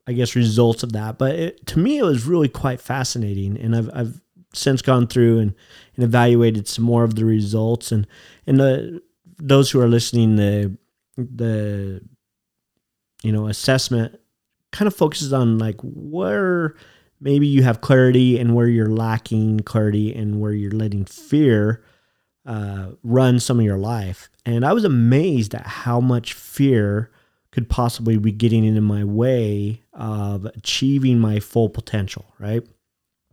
I 0.07 0.13
guess 0.13 0.35
results 0.35 0.83
of 0.83 0.93
that. 0.93 1.17
But 1.17 1.35
it, 1.35 1.65
to 1.67 1.79
me, 1.79 1.97
it 1.97 2.03
was 2.03 2.25
really 2.25 2.47
quite 2.47 2.79
fascinating, 2.79 3.57
and 3.59 3.75
I've 3.75 3.89
I've 3.93 4.21
since 4.53 4.81
gone 4.81 5.07
through 5.07 5.39
and, 5.39 5.53
and 5.95 6.05
evaluated 6.05 6.65
some 6.67 6.85
more 6.85 7.03
of 7.03 7.15
the 7.15 7.25
results 7.25 7.91
and 7.91 8.07
and 8.47 8.57
the 8.57 9.01
those 9.37 9.71
who 9.71 9.81
are 9.81 9.87
listening, 9.87 10.37
the 10.37 10.77
the 11.17 12.01
you 13.23 13.31
know 13.31 13.47
assessment 13.47 14.19
kind 14.71 14.87
of 14.87 14.95
focuses 14.95 15.33
on 15.33 15.57
like 15.57 15.79
where 15.81 16.75
maybe 17.19 17.47
you 17.47 17.63
have 17.63 17.81
clarity 17.81 18.37
and 18.37 18.53
where 18.53 18.67
you're 18.67 18.89
lacking 18.89 19.61
clarity 19.61 20.13
and 20.13 20.39
where 20.39 20.51
you're 20.51 20.71
letting 20.71 21.05
fear 21.05 21.83
uh, 22.45 22.91
run 23.03 23.39
some 23.39 23.59
of 23.59 23.65
your 23.65 23.77
life. 23.77 24.29
And 24.45 24.65
I 24.65 24.73
was 24.73 24.83
amazed 24.83 25.55
at 25.55 25.65
how 25.65 25.99
much 25.99 26.33
fear 26.33 27.11
could 27.51 27.69
possibly 27.69 28.17
be 28.17 28.31
getting 28.31 28.63
in 28.65 28.83
my 28.83 29.03
way 29.03 29.81
of 29.93 30.45
achieving 30.45 31.19
my 31.19 31.39
full 31.39 31.69
potential, 31.69 32.25
right? 32.37 32.63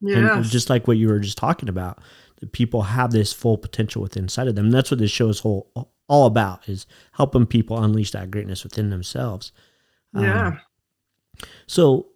Yeah. 0.00 0.36
And 0.36 0.44
just 0.44 0.70
like 0.70 0.86
what 0.86 0.96
you 0.96 1.08
were 1.08 1.18
just 1.18 1.38
talking 1.38 1.68
about, 1.68 1.98
that 2.40 2.52
people 2.52 2.82
have 2.82 3.10
this 3.10 3.32
full 3.32 3.58
potential 3.58 4.02
within 4.02 4.24
inside 4.24 4.48
of 4.48 4.54
them. 4.54 4.66
And 4.66 4.74
that's 4.74 4.90
what 4.90 4.98
this 4.98 5.10
show 5.10 5.28
is 5.28 5.40
whole 5.40 5.70
all 6.08 6.26
about 6.26 6.68
is 6.68 6.86
helping 7.12 7.46
people 7.46 7.82
unleash 7.82 8.10
that 8.10 8.30
greatness 8.30 8.64
within 8.64 8.90
themselves. 8.90 9.52
Yeah. 10.14 10.48
Um, 10.48 10.60
so 11.66 12.08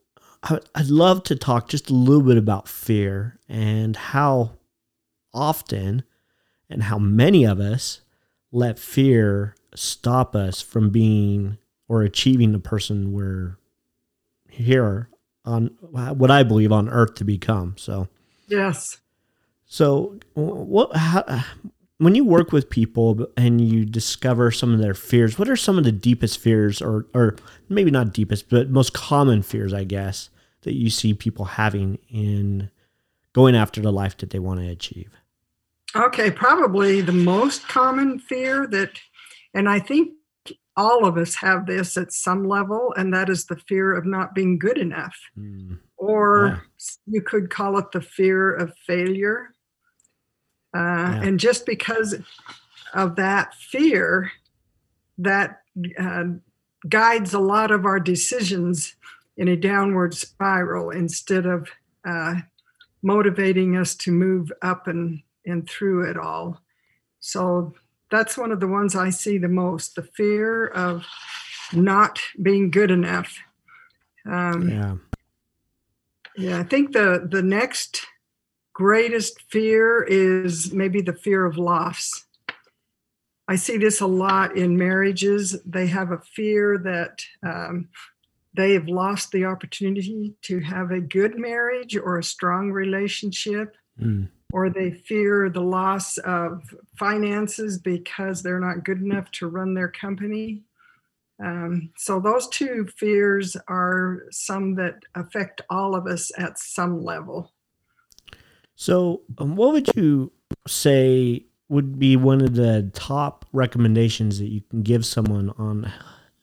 I, 0.42 0.60
I'd 0.74 0.88
love 0.88 1.22
to 1.24 1.36
talk 1.36 1.68
just 1.68 1.90
a 1.90 1.94
little 1.94 2.22
bit 2.22 2.36
about 2.36 2.68
fear 2.68 3.38
and 3.48 3.96
how 3.96 4.52
often 5.32 6.04
and 6.68 6.84
how 6.84 6.98
many 6.98 7.44
of 7.44 7.60
us 7.60 8.00
let 8.52 8.78
fear 8.78 9.54
stop 9.74 10.34
us 10.34 10.60
from 10.60 10.90
being 10.90 11.58
or 11.88 12.02
achieving 12.02 12.52
the 12.52 12.58
person 12.58 13.12
we're 13.12 13.58
here 14.48 15.08
on 15.44 15.66
what 15.80 16.30
I 16.30 16.42
believe 16.42 16.72
on 16.72 16.88
earth 16.88 17.14
to 17.16 17.24
become. 17.24 17.74
So, 17.78 18.08
yes. 18.48 18.98
So, 19.66 20.18
what 20.34 20.96
how, 20.96 21.44
when 21.98 22.14
you 22.14 22.24
work 22.24 22.52
with 22.52 22.68
people 22.68 23.26
and 23.36 23.60
you 23.60 23.84
discover 23.84 24.50
some 24.50 24.72
of 24.72 24.80
their 24.80 24.94
fears, 24.94 25.38
what 25.38 25.48
are 25.48 25.56
some 25.56 25.78
of 25.78 25.84
the 25.84 25.92
deepest 25.92 26.38
fears, 26.38 26.82
or 26.82 27.06
or 27.14 27.36
maybe 27.68 27.90
not 27.90 28.12
deepest, 28.12 28.48
but 28.48 28.70
most 28.70 28.92
common 28.92 29.42
fears, 29.42 29.72
I 29.72 29.84
guess, 29.84 30.30
that 30.62 30.74
you 30.74 30.90
see 30.90 31.14
people 31.14 31.44
having 31.44 31.98
in 32.08 32.70
going 33.32 33.54
after 33.54 33.80
the 33.80 33.92
life 33.92 34.16
that 34.18 34.30
they 34.30 34.38
want 34.38 34.60
to 34.60 34.68
achieve? 34.68 35.10
Okay, 35.96 36.30
probably 36.30 37.00
the 37.00 37.12
most 37.12 37.68
common 37.68 38.18
fear 38.18 38.66
that, 38.68 38.98
and 39.54 39.68
I 39.68 39.78
think 39.78 40.12
all 40.76 41.06
of 41.06 41.16
us 41.16 41.36
have 41.36 41.66
this 41.66 41.96
at 41.96 42.12
some 42.12 42.46
level, 42.46 42.92
and 42.96 43.12
that 43.14 43.30
is 43.30 43.46
the 43.46 43.56
fear 43.56 43.94
of 43.94 44.04
not 44.04 44.34
being 44.34 44.58
good 44.58 44.78
enough. 44.78 45.16
Mm. 45.38 45.78
Or 45.96 46.46
yeah. 46.48 46.58
you 47.06 47.22
could 47.22 47.48
call 47.48 47.78
it 47.78 47.92
the 47.92 48.02
fear 48.02 48.54
of 48.54 48.74
failure 48.86 49.54
uh, 50.76 50.78
yeah. 50.78 51.22
And 51.22 51.40
just 51.40 51.64
because 51.64 52.14
of 52.92 53.16
that 53.16 53.54
fear, 53.54 54.30
that 55.18 55.62
uh, 55.98 56.24
guides 56.88 57.32
a 57.32 57.38
lot 57.38 57.70
of 57.70 57.86
our 57.86 57.98
decisions 57.98 58.94
in 59.36 59.48
a 59.48 59.56
downward 59.56 60.14
spiral 60.14 60.90
instead 60.90 61.46
of 61.46 61.68
uh, 62.06 62.34
motivating 63.02 63.76
us 63.76 63.94
to 63.94 64.12
move 64.12 64.52
up 64.60 64.86
and, 64.86 65.22
and 65.46 65.68
through 65.68 66.10
it 66.10 66.18
all. 66.18 66.60
So 67.20 67.74
that's 68.10 68.36
one 68.36 68.52
of 68.52 68.60
the 68.60 68.68
ones 68.68 68.94
I 68.94 69.10
see 69.10 69.38
the 69.38 69.48
most 69.48 69.94
the 69.94 70.02
fear 70.02 70.66
of 70.68 71.04
not 71.72 72.20
being 72.40 72.70
good 72.70 72.90
enough. 72.90 73.38
Um, 74.30 74.68
yeah. 74.68 74.96
Yeah, 76.36 76.60
I 76.60 76.64
think 76.64 76.92
the 76.92 77.26
the 77.30 77.42
next 77.42 78.06
greatest 78.74 79.40
fear 79.50 80.02
is 80.02 80.72
maybe 80.72 81.00
the 81.00 81.14
fear 81.14 81.46
of 81.46 81.56
loss. 81.56 82.26
I 83.48 83.56
see 83.56 83.78
this 83.78 84.00
a 84.00 84.06
lot 84.06 84.56
in 84.56 84.76
marriages. 84.76 85.56
They 85.64 85.86
have 85.86 86.10
a 86.10 86.18
fear 86.18 86.78
that 86.78 87.24
um, 87.42 87.88
they 88.54 88.72
have 88.72 88.88
lost 88.88 89.30
the 89.32 89.44
opportunity 89.44 90.34
to 90.42 90.60
have 90.60 90.90
a 90.90 91.00
good 91.00 91.38
marriage 91.38 91.96
or 91.96 92.18
a 92.18 92.24
strong 92.24 92.72
relationship, 92.72 93.76
mm. 94.00 94.28
Or 94.52 94.70
they 94.70 94.90
fear 94.90 95.50
the 95.50 95.60
loss 95.60 96.18
of 96.18 96.62
finances 96.98 97.78
because 97.78 98.42
they're 98.42 98.60
not 98.60 98.84
good 98.84 99.00
enough 99.00 99.30
to 99.32 99.48
run 99.48 99.74
their 99.74 99.88
company. 99.88 100.62
Um, 101.42 101.90
so, 101.96 102.18
those 102.18 102.48
two 102.48 102.86
fears 102.96 103.56
are 103.68 104.22
some 104.30 104.74
that 104.76 104.94
affect 105.14 105.60
all 105.68 105.94
of 105.94 106.06
us 106.06 106.32
at 106.38 106.58
some 106.58 107.02
level. 107.02 107.52
So, 108.74 109.22
um, 109.38 109.56
what 109.56 109.72
would 109.72 109.94
you 109.96 110.32
say 110.66 111.44
would 111.68 111.98
be 111.98 112.16
one 112.16 112.40
of 112.40 112.54
the 112.54 112.90
top 112.94 113.44
recommendations 113.52 114.38
that 114.38 114.48
you 114.48 114.62
can 114.70 114.82
give 114.82 115.04
someone 115.04 115.50
on 115.58 115.92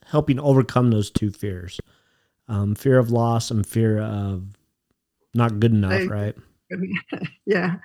helping 0.06 0.40
overcome 0.40 0.92
those 0.92 1.10
two 1.10 1.32
fears? 1.32 1.80
Um, 2.48 2.76
fear 2.76 3.00
of 3.00 3.10
loss 3.10 3.50
and 3.50 3.66
fear 3.66 4.00
of 4.00 4.44
not 5.34 5.60
good 5.60 5.72
enough, 5.72 6.08
right? 6.08 6.36
yeah. 7.46 7.76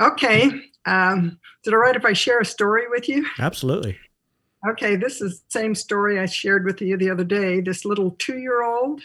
Okay. 0.00 0.50
Um, 0.86 1.38
is 1.62 1.68
it 1.68 1.74
all 1.74 1.80
right 1.80 1.96
if 1.96 2.04
I 2.04 2.12
share 2.12 2.40
a 2.40 2.44
story 2.44 2.84
with 2.90 3.08
you? 3.08 3.26
Absolutely. 3.38 3.98
Okay, 4.68 4.94
this 4.94 5.20
is 5.20 5.40
the 5.40 5.50
same 5.50 5.74
story 5.74 6.20
I 6.20 6.26
shared 6.26 6.64
with 6.64 6.80
you 6.80 6.96
the 6.96 7.10
other 7.10 7.24
day. 7.24 7.60
This 7.60 7.84
little 7.84 8.12
two 8.18 8.38
year 8.38 8.62
old 8.62 9.02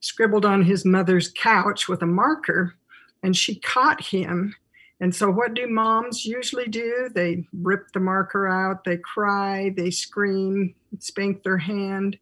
scribbled 0.00 0.44
on 0.44 0.62
his 0.62 0.84
mother's 0.84 1.32
couch 1.36 1.88
with 1.88 2.02
a 2.02 2.06
marker 2.06 2.74
and 3.22 3.36
she 3.36 3.56
caught 3.60 4.00
him. 4.00 4.54
And 5.00 5.14
so, 5.14 5.30
what 5.30 5.54
do 5.54 5.68
moms 5.68 6.24
usually 6.24 6.66
do? 6.66 7.08
They 7.14 7.44
rip 7.52 7.92
the 7.92 8.00
marker 8.00 8.48
out, 8.48 8.82
they 8.82 8.96
cry, 8.96 9.72
they 9.76 9.90
scream, 9.90 10.74
spank 10.98 11.44
their 11.44 11.58
hand. 11.58 12.18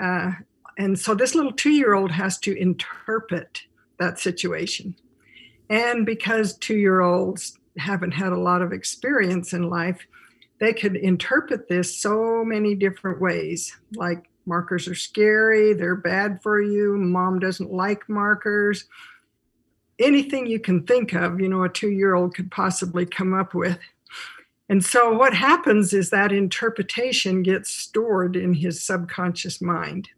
Uh, 0.00 0.32
and 0.78 0.98
so, 0.98 1.14
this 1.14 1.34
little 1.34 1.52
two 1.52 1.72
year 1.72 1.92
old 1.94 2.10
has 2.10 2.38
to 2.40 2.56
interpret 2.56 3.62
that 3.98 4.18
situation. 4.18 4.94
And 5.68 6.06
because 6.06 6.56
two 6.56 6.76
year 6.76 7.00
olds 7.00 7.58
haven't 7.78 8.12
had 8.12 8.32
a 8.32 8.38
lot 8.38 8.62
of 8.62 8.72
experience 8.72 9.52
in 9.52 9.68
life, 9.68 10.06
they 10.58 10.72
could 10.72 10.96
interpret 10.96 11.68
this 11.68 11.96
so 12.00 12.44
many 12.44 12.74
different 12.74 13.20
ways. 13.20 13.76
Like 13.94 14.28
markers 14.46 14.88
are 14.88 14.94
scary, 14.94 15.74
they're 15.74 15.96
bad 15.96 16.42
for 16.42 16.62
you, 16.62 16.96
mom 16.96 17.38
doesn't 17.38 17.72
like 17.72 18.08
markers 18.08 18.86
anything 19.98 20.46
you 20.46 20.60
can 20.60 20.82
think 20.82 21.12
of, 21.14 21.40
you 21.40 21.48
know, 21.48 21.64
a 21.64 21.68
two 21.68 21.90
year 21.90 22.14
old 22.14 22.34
could 22.34 22.50
possibly 22.50 23.06
come 23.06 23.34
up 23.34 23.54
with. 23.54 23.78
And 24.68 24.84
so 24.84 25.12
what 25.12 25.32
happens 25.32 25.92
is 25.92 26.10
that 26.10 26.32
interpretation 26.32 27.42
gets 27.42 27.70
stored 27.70 28.34
in 28.34 28.52
his 28.52 28.82
subconscious 28.82 29.60
mind. 29.60 30.08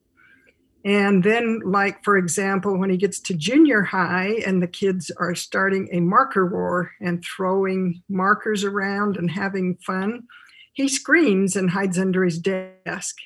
And 0.88 1.22
then, 1.22 1.60
like, 1.66 2.02
for 2.02 2.16
example, 2.16 2.78
when 2.78 2.88
he 2.88 2.96
gets 2.96 3.20
to 3.20 3.34
junior 3.34 3.82
high 3.82 4.40
and 4.46 4.62
the 4.62 4.66
kids 4.66 5.10
are 5.18 5.34
starting 5.34 5.86
a 5.92 6.00
marker 6.00 6.46
war 6.46 6.92
and 6.98 7.22
throwing 7.22 8.02
markers 8.08 8.64
around 8.64 9.18
and 9.18 9.30
having 9.30 9.76
fun, 9.84 10.26
he 10.72 10.88
screams 10.88 11.56
and 11.56 11.68
hides 11.68 11.98
under 11.98 12.24
his 12.24 12.38
desk 12.38 13.16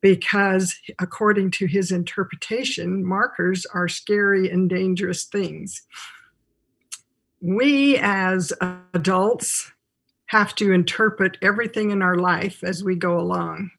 because, 0.00 0.74
according 0.98 1.52
to 1.52 1.66
his 1.66 1.92
interpretation, 1.92 3.06
markers 3.06 3.64
are 3.66 3.86
scary 3.86 4.50
and 4.50 4.68
dangerous 4.68 5.22
things. 5.22 5.82
We 7.40 7.96
as 7.98 8.52
adults 8.92 9.70
have 10.26 10.52
to 10.56 10.72
interpret 10.72 11.38
everything 11.42 11.92
in 11.92 12.02
our 12.02 12.16
life 12.16 12.64
as 12.64 12.82
we 12.82 12.96
go 12.96 13.20
along. 13.20 13.70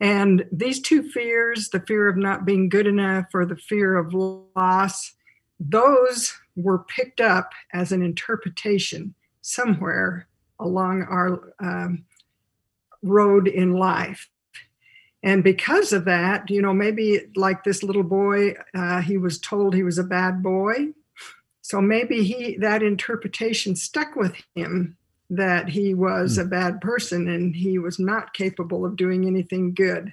And 0.00 0.46
these 0.52 0.80
two 0.80 1.02
fears, 1.02 1.70
the 1.70 1.80
fear 1.80 2.08
of 2.08 2.16
not 2.16 2.44
being 2.44 2.68
good 2.68 2.86
enough 2.86 3.26
or 3.32 3.46
the 3.46 3.56
fear 3.56 3.96
of 3.96 4.12
loss, 4.12 5.14
those 5.58 6.34
were 6.54 6.80
picked 6.80 7.20
up 7.20 7.52
as 7.72 7.92
an 7.92 8.02
interpretation 8.02 9.14
somewhere 9.40 10.26
along 10.60 11.02
our 11.02 11.54
um, 11.60 12.04
road 13.02 13.48
in 13.48 13.72
life. 13.72 14.28
And 15.22 15.42
because 15.42 15.92
of 15.92 16.04
that, 16.04 16.50
you 16.50 16.60
know, 16.62 16.74
maybe 16.74 17.22
like 17.34 17.64
this 17.64 17.82
little 17.82 18.02
boy, 18.02 18.54
uh, 18.74 19.00
he 19.00 19.16
was 19.16 19.38
told 19.38 19.74
he 19.74 19.82
was 19.82 19.98
a 19.98 20.04
bad 20.04 20.42
boy. 20.42 20.88
So 21.62 21.80
maybe 21.80 22.22
he 22.22 22.56
that 22.58 22.82
interpretation 22.82 23.74
stuck 23.74 24.14
with 24.14 24.36
him 24.54 24.96
that 25.30 25.68
he 25.68 25.94
was 25.94 26.38
mm. 26.38 26.42
a 26.42 26.44
bad 26.44 26.80
person 26.80 27.28
and 27.28 27.54
he 27.54 27.78
was 27.78 27.98
not 27.98 28.34
capable 28.34 28.84
of 28.84 28.96
doing 28.96 29.26
anything 29.26 29.74
good. 29.74 30.12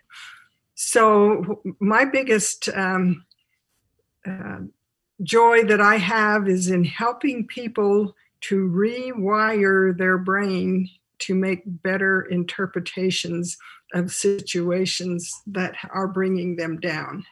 So 0.75 1.61
my 1.79 2.05
biggest 2.05 2.69
um, 2.69 3.25
uh, 4.27 4.59
joy 5.21 5.63
that 5.65 5.81
I 5.81 5.97
have 5.97 6.47
is 6.47 6.69
in 6.69 6.83
helping 6.83 7.45
people 7.45 8.15
to 8.41 8.67
rewire 8.67 9.97
their 9.97 10.17
brain 10.17 10.89
to 11.19 11.35
make 11.35 11.61
better 11.65 12.23
interpretations 12.23 13.57
of 13.93 14.11
situations 14.11 15.41
that 15.47 15.75
are 15.93 16.07
bringing 16.07 16.55
them 16.55 16.79
down. 16.79 17.25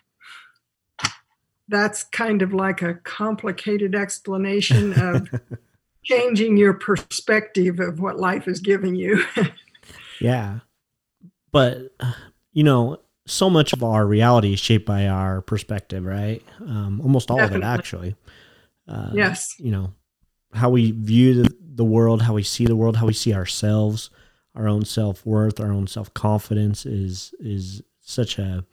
That's 1.67 2.03
kind 2.03 2.41
of 2.41 2.53
like 2.53 2.81
a 2.81 2.95
complicated 2.95 3.95
explanation 3.95 4.93
of 4.93 5.29
changing 6.03 6.58
your 6.58 6.74
perspective 6.74 7.79
of 7.79 8.00
what 8.00 8.20
life 8.20 8.48
is 8.48 8.60
giving 8.60 8.96
you. 8.96 9.24
yeah. 10.22 10.60
But, 11.51 11.93
you 12.53 12.63
know, 12.63 13.00
so 13.27 13.50
much 13.50 13.74
of 13.74 13.84
our 13.84 14.05
reality 14.05 14.53
is 14.53 14.60
shaped 14.60 14.86
by 14.86 15.08
our 15.08 15.41
perspective, 15.41 16.05
right? 16.05 16.43
Um, 16.60 17.01
almost 17.01 17.29
all 17.29 17.38
Definitely. 17.38 17.65
of 17.65 17.74
it, 17.74 17.77
actually. 17.79 18.15
Uh, 18.88 19.12
yes. 19.13 19.55
You 19.60 19.72
know, 19.72 19.93
how 20.53 20.70
we 20.70 20.91
view 20.91 21.43
the, 21.43 21.55
the 21.75 21.86
world, 21.86 22.24
how 22.24 22.34
we 22.34 22.43
see 22.43 22.65
the 22.65 22.75
world, 22.75 22.98
how 22.98 23.05
we 23.05 23.13
see 23.13 23.34
ourselves, 23.34 24.10
our 24.55 24.67
own 24.67 24.86
self 24.86 25.25
worth, 25.25 25.60
our 25.60 25.72
own 25.72 25.88
self 25.88 26.13
confidence 26.13 26.86
is 26.86 27.34
is 27.39 27.81
such 28.01 28.38
a 28.38 28.65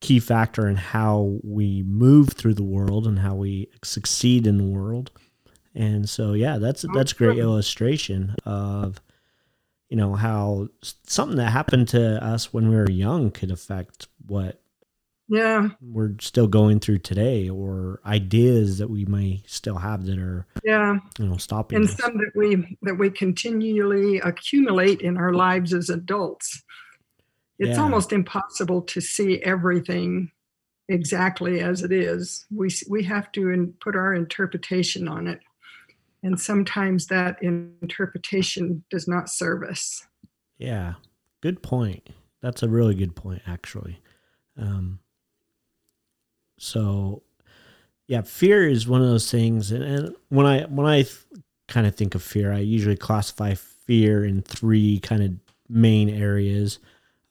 key 0.00 0.18
factor 0.18 0.68
in 0.68 0.76
how 0.76 1.38
we 1.44 1.84
move 1.84 2.30
through 2.30 2.54
the 2.54 2.62
world 2.62 3.06
and 3.06 3.20
how 3.20 3.34
we 3.36 3.68
succeed 3.84 4.46
in 4.46 4.58
the 4.58 4.64
world. 4.64 5.12
And 5.74 6.08
so, 6.08 6.34
yeah, 6.34 6.58
that's 6.58 6.84
that's 6.94 7.12
great 7.12 7.38
illustration 7.38 8.36
of 8.44 9.00
you 9.92 9.96
know 9.96 10.14
how 10.14 10.68
something 11.02 11.36
that 11.36 11.50
happened 11.50 11.88
to 11.88 12.24
us 12.24 12.50
when 12.50 12.70
we 12.70 12.76
were 12.76 12.90
young 12.90 13.30
could 13.30 13.50
affect 13.50 14.08
what 14.26 14.58
yeah. 15.28 15.68
we're 15.82 16.14
still 16.18 16.46
going 16.46 16.80
through 16.80 17.00
today 17.00 17.50
or 17.50 18.00
ideas 18.06 18.78
that 18.78 18.88
we 18.88 19.04
may 19.04 19.42
still 19.46 19.76
have 19.76 20.06
that 20.06 20.18
are 20.18 20.46
yeah. 20.64 20.96
you 21.18 21.26
know 21.26 21.36
stopping 21.36 21.76
and 21.76 21.88
us. 21.90 21.96
some 21.96 22.16
that 22.16 22.32
we 22.34 22.78
that 22.80 22.94
we 22.94 23.10
continually 23.10 24.18
accumulate 24.20 25.02
in 25.02 25.18
our 25.18 25.34
lives 25.34 25.74
as 25.74 25.90
adults. 25.90 26.62
It's 27.58 27.76
yeah. 27.76 27.82
almost 27.82 28.14
impossible 28.14 28.80
to 28.80 29.00
see 29.02 29.42
everything 29.42 30.30
exactly 30.88 31.60
as 31.60 31.82
it 31.82 31.92
is. 31.92 32.46
We 32.50 32.70
we 32.88 33.04
have 33.04 33.30
to 33.32 33.50
in, 33.50 33.74
put 33.74 33.94
our 33.94 34.14
interpretation 34.14 35.06
on 35.06 35.28
it 35.28 35.40
and 36.22 36.40
sometimes 36.40 37.06
that 37.06 37.42
interpretation 37.42 38.84
does 38.90 39.08
not 39.08 39.28
serve 39.28 39.62
us 39.62 40.06
yeah 40.58 40.94
good 41.40 41.62
point 41.62 42.10
that's 42.40 42.62
a 42.62 42.68
really 42.68 42.94
good 42.94 43.14
point 43.14 43.42
actually 43.46 44.00
um, 44.56 45.00
so, 46.58 47.22
yeah, 48.06 48.22
fear 48.22 48.68
is 48.68 48.86
one 48.86 49.00
of 49.00 49.08
those 49.08 49.30
things. 49.30 49.72
And, 49.72 49.82
and 49.82 50.14
when 50.28 50.46
I 50.46 50.62
when 50.64 50.86
I 50.86 51.02
th- 51.02 51.16
kind 51.68 51.86
of 51.86 51.94
think 51.94 52.14
of 52.14 52.22
fear, 52.22 52.52
I 52.52 52.58
usually 52.58 52.96
classify 52.96 53.54
fear 53.54 54.24
in 54.24 54.42
three 54.42 55.00
kind 55.00 55.22
of 55.22 55.32
main 55.68 56.08
areas. 56.08 56.78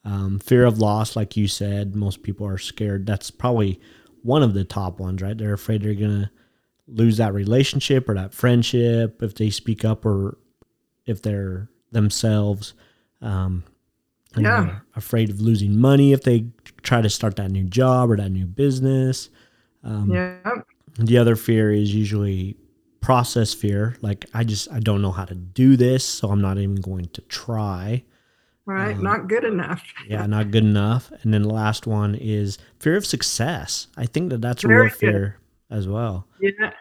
Um, 0.03 0.39
fear 0.39 0.65
of 0.65 0.79
loss, 0.79 1.15
like 1.15 1.37
you 1.37 1.47
said, 1.47 1.95
most 1.95 2.23
people 2.23 2.47
are 2.47 2.57
scared. 2.57 3.05
That's 3.05 3.29
probably 3.29 3.79
one 4.23 4.41
of 4.43 4.53
the 4.53 4.63
top 4.63 4.99
ones, 4.99 5.21
right? 5.21 5.37
They're 5.37 5.53
afraid 5.53 5.83
they're 5.83 5.93
gonna 5.93 6.31
lose 6.87 7.17
that 7.17 7.33
relationship 7.33 8.09
or 8.09 8.15
that 8.15 8.33
friendship 8.33 9.21
if 9.21 9.35
they 9.35 9.49
speak 9.49 9.85
up 9.85 10.05
or 10.05 10.37
if 11.05 11.21
they're 11.21 11.69
themselves. 11.91 12.73
Um, 13.21 13.63
yeah. 14.37 14.79
afraid 14.95 15.29
of 15.29 15.41
losing 15.41 15.77
money 15.77 16.13
if 16.13 16.23
they 16.23 16.45
try 16.81 17.01
to 17.01 17.09
start 17.09 17.35
that 17.35 17.51
new 17.51 17.65
job 17.65 18.09
or 18.09 18.17
that 18.17 18.29
new 18.29 18.45
business. 18.45 19.29
Um, 19.83 20.09
yeah. 20.11 20.37
The 20.97 21.17
other 21.17 21.35
fear 21.35 21.71
is 21.71 21.93
usually 21.93 22.57
process 23.01 23.53
fear. 23.53 23.97
Like 24.01 24.25
I 24.33 24.43
just 24.43 24.71
I 24.71 24.79
don't 24.79 25.01
know 25.01 25.11
how 25.11 25.25
to 25.25 25.35
do 25.35 25.75
this, 25.75 26.05
so 26.05 26.29
I'm 26.29 26.41
not 26.41 26.57
even 26.57 26.75
going 26.75 27.05
to 27.05 27.21
try. 27.21 28.03
Right, 28.65 28.95
um, 28.95 29.03
not 29.03 29.27
good 29.27 29.43
enough. 29.43 29.83
yeah, 30.07 30.25
not 30.27 30.51
good 30.51 30.63
enough. 30.63 31.11
And 31.21 31.33
then 31.33 31.41
the 31.41 31.53
last 31.53 31.87
one 31.87 32.15
is 32.15 32.57
fear 32.79 32.95
of 32.95 33.05
success. 33.05 33.87
I 33.97 34.05
think 34.05 34.29
that 34.29 34.41
that's 34.41 34.63
a 34.63 34.67
real 34.67 34.89
fear 34.89 35.40
as 35.71 35.87
well. 35.87 36.27
Yeah, 36.39 36.73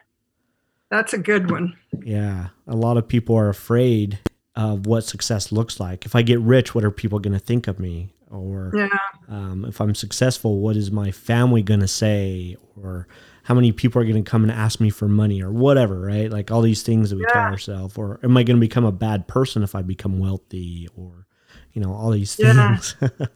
that's 0.90 1.14
a 1.14 1.18
good 1.18 1.50
one. 1.50 1.76
Yeah, 2.04 2.48
a 2.66 2.76
lot 2.76 2.96
of 2.96 3.08
people 3.08 3.36
are 3.36 3.48
afraid 3.48 4.18
of 4.56 4.86
what 4.86 5.02
success 5.02 5.52
looks 5.52 5.80
like. 5.80 6.04
If 6.04 6.14
I 6.14 6.22
get 6.22 6.40
rich, 6.40 6.74
what 6.74 6.84
are 6.84 6.90
people 6.90 7.18
going 7.18 7.32
to 7.32 7.38
think 7.38 7.68
of 7.68 7.78
me? 7.78 8.12
Or 8.30 8.72
yeah. 8.74 8.88
um, 9.28 9.64
if 9.64 9.80
I'm 9.80 9.94
successful, 9.94 10.60
what 10.60 10.76
is 10.76 10.90
my 10.90 11.10
family 11.10 11.62
going 11.62 11.80
to 11.80 11.88
say? 11.88 12.56
Or 12.80 13.08
how 13.44 13.54
many 13.54 13.72
people 13.72 14.00
are 14.00 14.04
going 14.04 14.22
to 14.22 14.30
come 14.30 14.42
and 14.42 14.52
ask 14.52 14.80
me 14.80 14.90
for 14.90 15.08
money 15.08 15.42
or 15.42 15.50
whatever, 15.50 16.00
right? 16.00 16.30
Like 16.30 16.50
all 16.50 16.62
these 16.62 16.82
things 16.82 17.10
that 17.10 17.16
we 17.16 17.24
yeah. 17.28 17.32
tell 17.32 17.42
ourselves. 17.42 17.96
Or 17.96 18.20
am 18.22 18.36
I 18.36 18.42
going 18.42 18.56
to 18.56 18.60
become 18.60 18.84
a 18.84 18.92
bad 18.92 19.26
person 19.26 19.62
if 19.62 19.74
I 19.74 19.82
become 19.82 20.18
wealthy? 20.18 20.88
Or 20.96 21.26
you 21.72 21.80
know 21.80 21.92
all 21.92 22.10
these 22.10 22.34
things. 22.34 22.96
Yeah. 23.00 23.08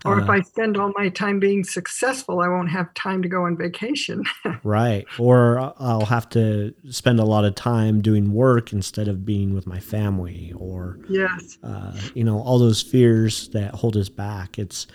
or 0.04 0.18
uh, 0.18 0.22
if 0.22 0.30
i 0.30 0.40
spend 0.40 0.78
all 0.78 0.92
my 0.96 1.08
time 1.10 1.38
being 1.38 1.62
successful 1.62 2.40
i 2.40 2.48
won't 2.48 2.70
have 2.70 2.92
time 2.94 3.22
to 3.22 3.28
go 3.28 3.44
on 3.44 3.56
vacation. 3.56 4.24
Right. 4.62 5.06
Or 5.18 5.58
i'll 5.78 6.06
have 6.06 6.28
to 6.30 6.74
spend 6.90 7.18
a 7.18 7.24
lot 7.24 7.44
of 7.44 7.54
time 7.54 8.00
doing 8.00 8.32
work 8.32 8.72
instead 8.72 9.08
of 9.08 9.24
being 9.24 9.54
with 9.54 9.66
my 9.66 9.80
family 9.80 10.52
or 10.56 10.98
yes. 11.08 11.58
uh, 11.62 11.96
you 12.14 12.24
know 12.24 12.40
all 12.40 12.58
those 12.58 12.82
fears 12.82 13.48
that 13.50 13.74
hold 13.74 13.96
us 13.96 14.08
back. 14.08 14.58
It's 14.58 14.86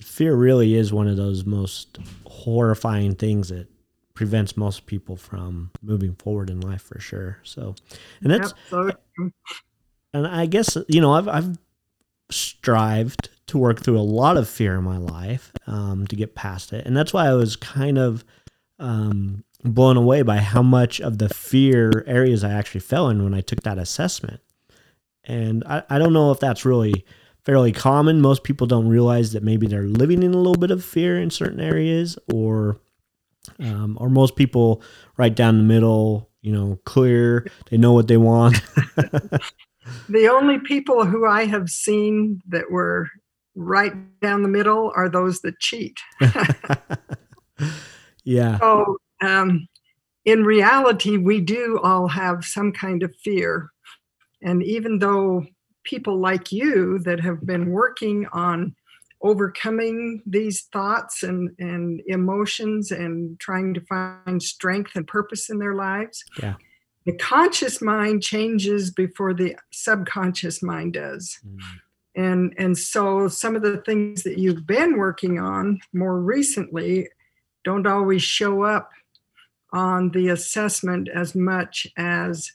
fear 0.00 0.34
really 0.34 0.74
is 0.74 0.92
one 0.92 1.08
of 1.08 1.16
those 1.16 1.44
most 1.44 1.98
horrifying 2.26 3.14
things 3.14 3.48
that 3.48 3.68
prevents 4.14 4.56
most 4.56 4.86
people 4.86 5.16
from 5.16 5.70
moving 5.82 6.14
forward 6.14 6.50
in 6.50 6.60
life 6.60 6.82
for 6.82 6.98
sure. 6.98 7.38
So 7.42 7.74
and 8.20 8.32
that's 8.32 8.54
yep, 8.72 9.00
so 9.16 9.30
and 10.12 10.26
i 10.26 10.46
guess 10.46 10.76
you 10.88 11.00
know 11.00 11.12
i've, 11.12 11.28
I've 11.28 11.58
strived 12.30 13.30
to 13.48 13.58
work 13.58 13.82
through 13.82 13.98
a 13.98 14.00
lot 14.00 14.36
of 14.36 14.48
fear 14.48 14.76
in 14.76 14.84
my 14.84 14.98
life 14.98 15.52
um, 15.66 16.06
to 16.06 16.16
get 16.16 16.34
past 16.34 16.72
it. 16.72 16.86
And 16.86 16.96
that's 16.96 17.12
why 17.12 17.26
I 17.26 17.34
was 17.34 17.56
kind 17.56 17.98
of 17.98 18.24
um, 18.78 19.44
blown 19.64 19.96
away 19.96 20.22
by 20.22 20.38
how 20.38 20.62
much 20.62 21.00
of 21.00 21.18
the 21.18 21.28
fear 21.28 22.04
areas 22.06 22.44
I 22.44 22.52
actually 22.52 22.80
fell 22.80 23.08
in 23.08 23.24
when 23.24 23.34
I 23.34 23.40
took 23.40 23.62
that 23.62 23.78
assessment. 23.78 24.40
And 25.24 25.64
I, 25.64 25.82
I 25.90 25.98
don't 25.98 26.12
know 26.12 26.30
if 26.30 26.40
that's 26.40 26.64
really 26.64 27.04
fairly 27.44 27.72
common. 27.72 28.20
Most 28.20 28.44
people 28.44 28.66
don't 28.66 28.88
realize 28.88 29.32
that 29.32 29.42
maybe 29.42 29.66
they're 29.66 29.82
living 29.82 30.22
in 30.22 30.34
a 30.34 30.36
little 30.36 30.54
bit 30.54 30.70
of 30.70 30.84
fear 30.84 31.18
in 31.20 31.30
certain 31.30 31.60
areas, 31.60 32.18
or 32.32 32.80
um, 33.58 33.96
or 34.00 34.08
most 34.08 34.36
people 34.36 34.82
right 35.16 35.34
down 35.34 35.58
the 35.58 35.64
middle, 35.64 36.30
you 36.40 36.52
know, 36.52 36.78
clear. 36.84 37.46
They 37.70 37.76
know 37.76 37.92
what 37.92 38.08
they 38.08 38.16
want. 38.16 38.60
the 40.08 40.28
only 40.28 40.58
people 40.58 41.04
who 41.04 41.26
I 41.26 41.46
have 41.46 41.68
seen 41.68 42.40
that 42.48 42.70
were 42.70 43.08
right 43.54 43.92
down 44.20 44.42
the 44.42 44.48
middle 44.48 44.92
are 44.94 45.08
those 45.08 45.40
that 45.40 45.58
cheat. 45.58 45.98
yeah. 48.24 48.58
So, 48.58 48.98
um, 49.20 49.68
in 50.24 50.44
reality, 50.44 51.16
we 51.16 51.40
do 51.40 51.80
all 51.82 52.08
have 52.08 52.44
some 52.44 52.72
kind 52.72 53.02
of 53.02 53.14
fear. 53.16 53.70
And 54.42 54.62
even 54.62 54.98
though 54.98 55.46
people 55.84 56.18
like 56.18 56.52
you 56.52 56.98
that 57.00 57.20
have 57.20 57.46
been 57.46 57.70
working 57.70 58.26
on 58.32 58.74
overcoming 59.20 60.22
these 60.26 60.62
thoughts 60.72 61.24
and, 61.24 61.50
and 61.58 62.00
emotions 62.06 62.92
and 62.92 63.38
trying 63.40 63.74
to 63.74 63.80
find 63.80 64.40
strength 64.40 64.92
and 64.94 65.06
purpose 65.06 65.50
in 65.50 65.58
their 65.58 65.74
lives, 65.74 66.22
yeah 66.40 66.54
the 67.08 67.16
conscious 67.16 67.80
mind 67.80 68.22
changes 68.22 68.90
before 68.90 69.32
the 69.32 69.56
subconscious 69.70 70.62
mind 70.62 70.92
does. 70.92 71.38
Mm. 71.42 71.58
And, 72.14 72.54
and 72.58 72.76
so 72.76 73.28
some 73.28 73.56
of 73.56 73.62
the 73.62 73.78
things 73.78 74.24
that 74.24 74.36
you've 74.36 74.66
been 74.66 74.98
working 74.98 75.40
on 75.40 75.80
more 75.94 76.20
recently 76.20 77.08
don't 77.64 77.86
always 77.86 78.22
show 78.22 78.62
up 78.62 78.90
on 79.72 80.10
the 80.10 80.28
assessment 80.28 81.08
as 81.08 81.34
much 81.34 81.86
as 81.96 82.52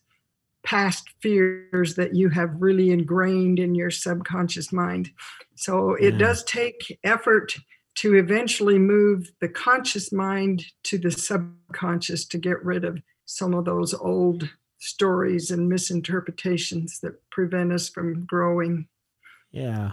past 0.62 1.10
fears 1.20 1.96
that 1.96 2.14
you 2.14 2.30
have 2.30 2.52
really 2.62 2.92
ingrained 2.92 3.58
in 3.58 3.74
your 3.74 3.90
subconscious 3.90 4.72
mind. 4.72 5.10
So 5.56 5.96
it 5.96 6.20
does 6.20 6.44
take 6.44 7.00
effort 7.04 7.56
to 7.96 8.14
eventually 8.14 8.78
move 8.78 9.32
the 9.42 9.50
conscious 9.50 10.12
mind 10.12 10.64
to 10.84 11.00
the 11.00 11.10
subconscious 11.10 12.26
to 12.26 12.38
get 12.38 12.64
rid 12.64 12.86
of 12.86 13.02
some 13.26 13.54
of 13.54 13.66
those 13.66 13.94
old 13.94 14.50
stories 14.80 15.50
and 15.50 15.70
misinterpretations 15.70 17.00
that 17.00 17.30
prevent 17.30 17.72
us 17.72 17.88
from 17.90 18.26
growing. 18.26 18.88
Yeah. 19.52 19.92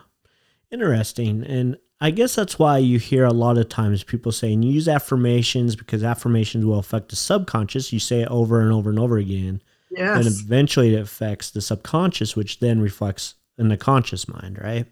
Interesting. 0.73 1.45
And 1.45 1.77
I 2.01 2.11
guess 2.11 2.35
that's 2.35 2.59
why 2.59 2.79
you 2.79 2.99
hear 2.99 3.25
a 3.25 3.33
lot 3.33 3.59
of 3.59 3.69
times 3.69 4.03
people 4.03 4.33
saying 4.33 4.63
use 4.63 4.89
affirmations 4.89 5.77
because 5.77 6.03
affirmations 6.03 6.65
will 6.65 6.79
affect 6.79 7.11
the 7.11 7.17
subconscious. 7.17 7.93
You 7.93 8.01
say 8.01 8.23
it 8.23 8.29
over 8.29 8.61
and 8.61 8.73
over 8.73 8.91
and 8.91 8.99
over 8.99 9.19
again. 9.19 9.63
Yes. 9.91 10.17
And 10.17 10.27
eventually 10.27 10.95
it 10.95 11.01
affects 11.01 11.51
the 11.51 11.61
subconscious, 11.61 12.37
which 12.37 12.61
then 12.61 12.81
reflects 12.81 13.35
in 13.59 13.69
the 13.69 13.77
conscious 13.77 14.29
mind, 14.29 14.59
right? 14.61 14.87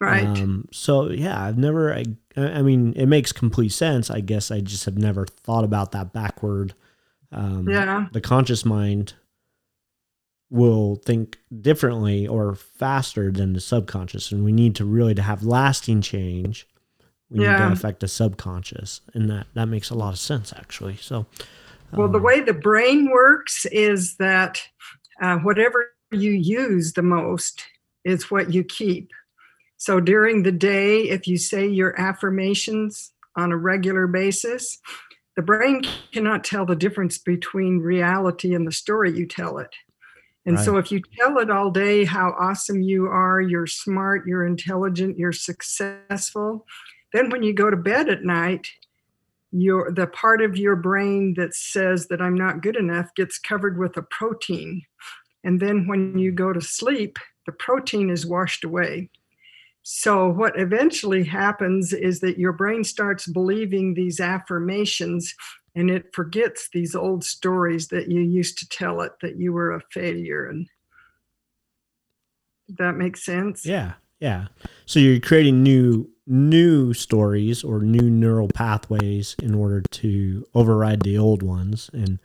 Right. 0.00 0.24
Um, 0.24 0.68
so 0.72 1.10
yeah, 1.10 1.42
I've 1.42 1.56
never. 1.56 1.94
I, 1.94 2.04
I 2.36 2.62
mean, 2.62 2.94
it 2.94 3.06
makes 3.06 3.32
complete 3.32 3.70
sense. 3.70 4.10
I 4.10 4.20
guess 4.20 4.50
I 4.50 4.60
just 4.60 4.86
have 4.86 4.98
never 4.98 5.24
thought 5.26 5.64
about 5.64 5.92
that 5.92 6.12
backward. 6.12 6.74
Um, 7.34 7.68
yeah. 7.68 8.06
The 8.12 8.20
conscious 8.20 8.64
mind 8.64 9.14
will 10.50 10.96
think 11.04 11.38
differently 11.60 12.26
or 12.26 12.54
faster 12.54 13.32
than 13.32 13.52
the 13.52 13.60
subconscious, 13.60 14.30
and 14.30 14.44
we 14.44 14.52
need 14.52 14.76
to 14.76 14.84
really 14.84 15.14
to 15.14 15.22
have 15.22 15.42
lasting 15.42 16.00
change. 16.00 16.66
We 17.30 17.40
need 17.40 17.46
to 17.46 17.72
affect 17.72 18.00
the 18.00 18.08
subconscious, 18.08 19.00
and 19.14 19.28
that 19.30 19.48
that 19.54 19.66
makes 19.66 19.90
a 19.90 19.94
lot 19.94 20.12
of 20.12 20.18
sense 20.18 20.52
actually. 20.56 20.96
So, 20.96 21.26
Well, 21.92 22.08
the 22.08 22.18
um, 22.18 22.24
way 22.24 22.40
the 22.40 22.52
brain 22.52 23.10
works 23.10 23.66
is 23.66 24.16
that 24.16 24.62
uh, 25.20 25.38
whatever 25.38 25.86
you 26.12 26.30
use 26.30 26.92
the 26.92 27.02
most 27.02 27.64
is 28.04 28.30
what 28.30 28.52
you 28.52 28.62
keep. 28.62 29.10
So 29.76 30.00
during 30.00 30.42
the 30.42 30.52
day, 30.52 31.00
if 31.00 31.26
you 31.26 31.36
say 31.36 31.66
your 31.66 31.98
affirmations 32.00 33.12
on 33.36 33.52
a 33.52 33.56
regular 33.56 34.06
basis, 34.06 34.78
the 35.36 35.42
brain 35.42 35.82
cannot 36.12 36.44
tell 36.44 36.64
the 36.64 36.76
difference 36.76 37.18
between 37.18 37.78
reality 37.78 38.54
and 38.54 38.66
the 38.66 38.72
story 38.72 39.16
you 39.16 39.26
tell 39.26 39.58
it. 39.58 39.74
And 40.46 40.60
so 40.60 40.76
if 40.76 40.92
you 40.92 41.00
tell 41.18 41.38
it 41.38 41.50
all 41.50 41.70
day 41.70 42.04
how 42.04 42.34
awesome 42.38 42.82
you 42.82 43.06
are, 43.06 43.40
you're 43.40 43.66
smart, 43.66 44.26
you're 44.26 44.46
intelligent, 44.46 45.18
you're 45.18 45.32
successful, 45.32 46.66
then 47.14 47.30
when 47.30 47.42
you 47.42 47.54
go 47.54 47.70
to 47.70 47.76
bed 47.76 48.10
at 48.10 48.24
night, 48.24 48.68
your 49.52 49.90
the 49.92 50.06
part 50.08 50.42
of 50.42 50.56
your 50.56 50.76
brain 50.76 51.34
that 51.36 51.54
says 51.54 52.08
that 52.08 52.20
I'm 52.20 52.34
not 52.34 52.60
good 52.60 52.76
enough 52.76 53.14
gets 53.14 53.38
covered 53.38 53.78
with 53.78 53.96
a 53.96 54.02
protein. 54.02 54.82
And 55.44 55.60
then 55.60 55.86
when 55.86 56.18
you 56.18 56.32
go 56.32 56.52
to 56.52 56.60
sleep, 56.60 57.18
the 57.46 57.52
protein 57.52 58.10
is 58.10 58.26
washed 58.26 58.64
away. 58.64 59.10
So 59.86 60.30
what 60.30 60.58
eventually 60.58 61.24
happens 61.24 61.92
is 61.92 62.20
that 62.20 62.38
your 62.38 62.52
brain 62.52 62.84
starts 62.84 63.26
believing 63.26 63.92
these 63.92 64.18
affirmations 64.18 65.34
and 65.74 65.90
it 65.90 66.06
forgets 66.14 66.70
these 66.72 66.94
old 66.94 67.22
stories 67.22 67.88
that 67.88 68.10
you 68.10 68.22
used 68.22 68.56
to 68.58 68.68
tell 68.68 69.02
it 69.02 69.12
that 69.20 69.36
you 69.36 69.52
were 69.52 69.72
a 69.72 69.82
failure 69.92 70.46
and 70.46 70.66
that 72.78 72.92
makes 72.96 73.26
sense? 73.26 73.66
Yeah, 73.66 73.92
yeah. 74.20 74.46
So 74.86 75.00
you're 75.00 75.20
creating 75.20 75.62
new 75.62 76.10
new 76.26 76.94
stories 76.94 77.62
or 77.62 77.80
new 77.80 78.08
neural 78.08 78.48
pathways 78.48 79.36
in 79.42 79.54
order 79.54 79.82
to 79.82 80.46
override 80.54 81.02
the 81.02 81.18
old 81.18 81.42
ones, 81.42 81.90
and 81.92 82.18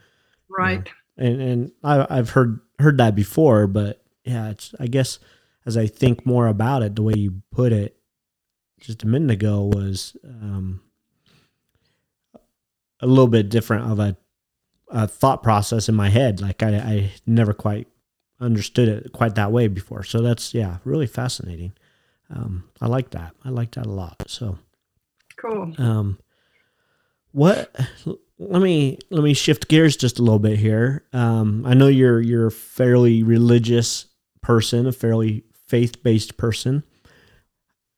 Right. 0.50 0.88
and 1.18 1.42
and 1.42 1.72
I, 1.84 2.08
I've 2.10 2.30
heard 2.30 2.62
heard 2.80 2.98
that 3.00 3.16
before, 3.16 3.68
but 3.68 4.02
yeah, 4.24 4.50
it's 4.50 4.74
I 4.80 4.88
guess 4.88 5.20
as 5.66 5.78
I 5.78 5.88
think 5.88 6.26
more 6.26 6.48
about 6.48 6.84
it, 6.84 6.96
the 6.96 7.04
way 7.04 7.14
you 7.16 7.42
put 7.52 7.72
it 7.72 7.96
just 8.80 9.04
a 9.04 9.08
minute 9.08 9.32
ago 9.32 9.64
was 9.64 10.16
um, 10.26 10.82
a 13.02 13.08
little 13.08 13.28
bit 13.28 13.50
different 13.50 13.92
of 13.92 14.00
a, 14.00 14.18
a 14.90 15.08
thought 15.08 15.44
process 15.44 15.90
in 15.90 15.96
my 15.96 16.10
head. 16.10 16.42
Like 16.42 16.64
I, 16.64 16.76
I 16.78 17.12
never 17.26 17.54
quite 17.54 17.88
understood 18.40 18.88
it 18.88 19.12
quite 19.12 19.36
that 19.36 19.52
way 19.52 19.68
before. 19.68 20.04
So 20.04 20.22
that's 20.22 20.54
yeah, 20.54 20.78
really 20.86 21.08
fascinating. 21.08 21.74
Um, 22.30 22.70
I 22.80 22.88
like 22.88 23.12
that. 23.12 23.34
I 23.44 23.50
like 23.50 23.72
that 23.72 23.86
a 23.86 23.92
lot. 23.92 24.24
So 24.28 24.58
Cool. 25.38 25.74
um, 25.78 26.20
what? 27.32 27.76
Let 28.42 28.62
me 28.62 28.98
let 29.10 29.24
me 29.24 29.34
shift 29.34 29.68
gears 29.68 29.98
just 29.98 30.18
a 30.20 30.22
little 30.24 30.40
bit 30.40 30.58
here. 30.58 31.04
Um, 31.12 31.66
I 31.66 31.74
know 31.74 31.88
you're 31.88 32.22
you're 32.22 32.48
a 32.48 32.52
fairly 32.52 33.22
religious 33.24 34.06
person, 34.42 34.88
a 34.88 34.92
fairly 34.94 35.44
faith 35.70 36.04
based 36.04 36.38
person. 36.38 36.84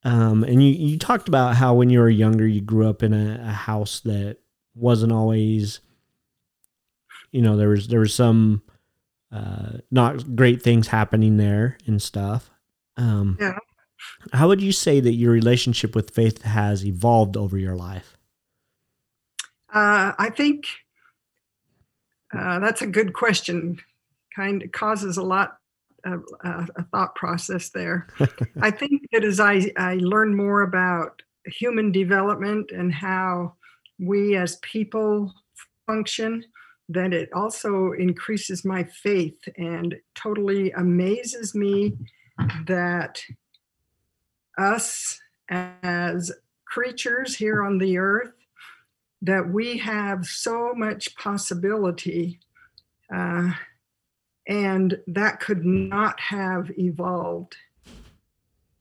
Um, 0.04 0.44
and 0.44 0.64
you, 0.64 0.72
you 0.72 0.98
talked 0.98 1.28
about 1.28 1.56
how 1.56 1.76
when 1.76 1.90
you 1.90 2.00
were 2.00 2.10
younger, 2.10 2.48
you 2.48 2.62
grew 2.62 2.90
up 2.90 3.04
in 3.04 3.14
a, 3.14 3.40
a 3.42 3.52
house 3.52 4.00
that 4.02 4.38
wasn't 4.76 5.12
always, 5.12 5.80
you 7.32 7.42
know, 7.42 7.56
there 7.56 7.70
was 7.70 7.88
there 7.88 8.00
was 8.00 8.14
some 8.14 8.64
uh, 9.32 9.78
not 9.92 10.36
great 10.36 10.62
things 10.62 10.88
happening 10.88 11.38
there 11.38 11.78
and 11.86 12.02
stuff. 12.02 12.50
Um, 12.98 13.38
Yeah. 13.40 13.58
How 14.34 14.48
would 14.48 14.62
you 14.62 14.72
say 14.72 15.00
that 15.00 15.14
your 15.14 15.32
relationship 15.32 15.96
with 15.96 16.12
faith 16.12 16.42
has 16.42 16.84
evolved 16.84 17.38
over 17.38 17.58
your 17.58 17.76
life? 17.76 18.18
Uh, 19.74 20.14
I 20.18 20.32
think 20.36 20.66
uh, 22.36 22.60
that's 22.60 22.82
a 22.82 22.88
good 22.88 23.14
question. 23.14 23.80
Kind 24.36 24.64
of 24.64 24.72
causes 24.72 25.18
a 25.18 25.24
lot 25.24 25.58
uh, 26.06 26.66
a 26.76 26.84
thought 26.92 27.16
process 27.16 27.70
there. 27.70 28.08
I 28.62 28.72
think 28.72 29.08
that 29.12 29.24
as 29.24 29.40
I, 29.40 29.72
I 29.78 29.96
learn 29.96 30.36
more 30.36 30.62
about 30.62 31.22
human 31.46 31.92
development 31.92 32.72
and 32.72 32.94
how 32.94 33.54
we 34.00 34.36
as 34.36 34.58
people 34.58 35.34
function, 35.86 36.44
that 36.90 37.14
it 37.14 37.30
also 37.34 37.94
increases 37.94 38.66
my 38.66 38.84
faith 38.84 39.38
and 39.58 39.96
totally 40.16 40.72
amazes 40.72 41.56
me 41.56 41.94
that 42.66 43.22
us 44.58 45.20
as 45.50 46.32
creatures 46.66 47.36
here 47.36 47.64
on 47.64 47.78
the 47.78 47.98
earth 47.98 48.34
that 49.22 49.48
we 49.48 49.78
have 49.78 50.26
so 50.26 50.74
much 50.74 51.16
possibility 51.16 52.40
uh, 53.14 53.52
and 54.52 55.00
that 55.08 55.40
could 55.40 55.64
not 55.66 56.20
have 56.20 56.70
evolved 56.78 57.56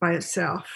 by 0.00 0.14
itself. 0.14 0.66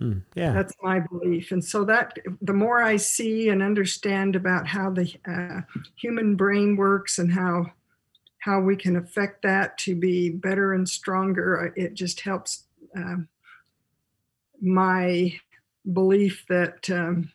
Mm, 0.00 0.22
yeah. 0.36 0.52
that's 0.52 0.74
my 0.82 1.00
belief. 1.00 1.50
And 1.50 1.64
so 1.64 1.84
that 1.84 2.16
the 2.40 2.52
more 2.52 2.82
i 2.82 2.96
see 2.96 3.48
and 3.48 3.62
understand 3.62 4.34
about 4.34 4.66
how 4.66 4.90
the 4.90 5.14
uh, 5.28 5.60
human 5.94 6.36
brain 6.36 6.76
works 6.76 7.18
and 7.18 7.32
how 7.32 7.66
how 8.38 8.60
we 8.60 8.76
can 8.76 8.96
affect 8.96 9.42
that 9.42 9.78
to 9.78 9.94
be 9.94 10.30
better 10.30 10.72
and 10.72 10.88
stronger 10.88 11.68
uh, 11.68 11.72
it 11.76 11.94
just 11.94 12.20
helps 12.20 12.64
um, 12.96 13.28
my 14.60 15.32
belief 15.92 16.44
that 16.48 16.90
um, 16.90 17.30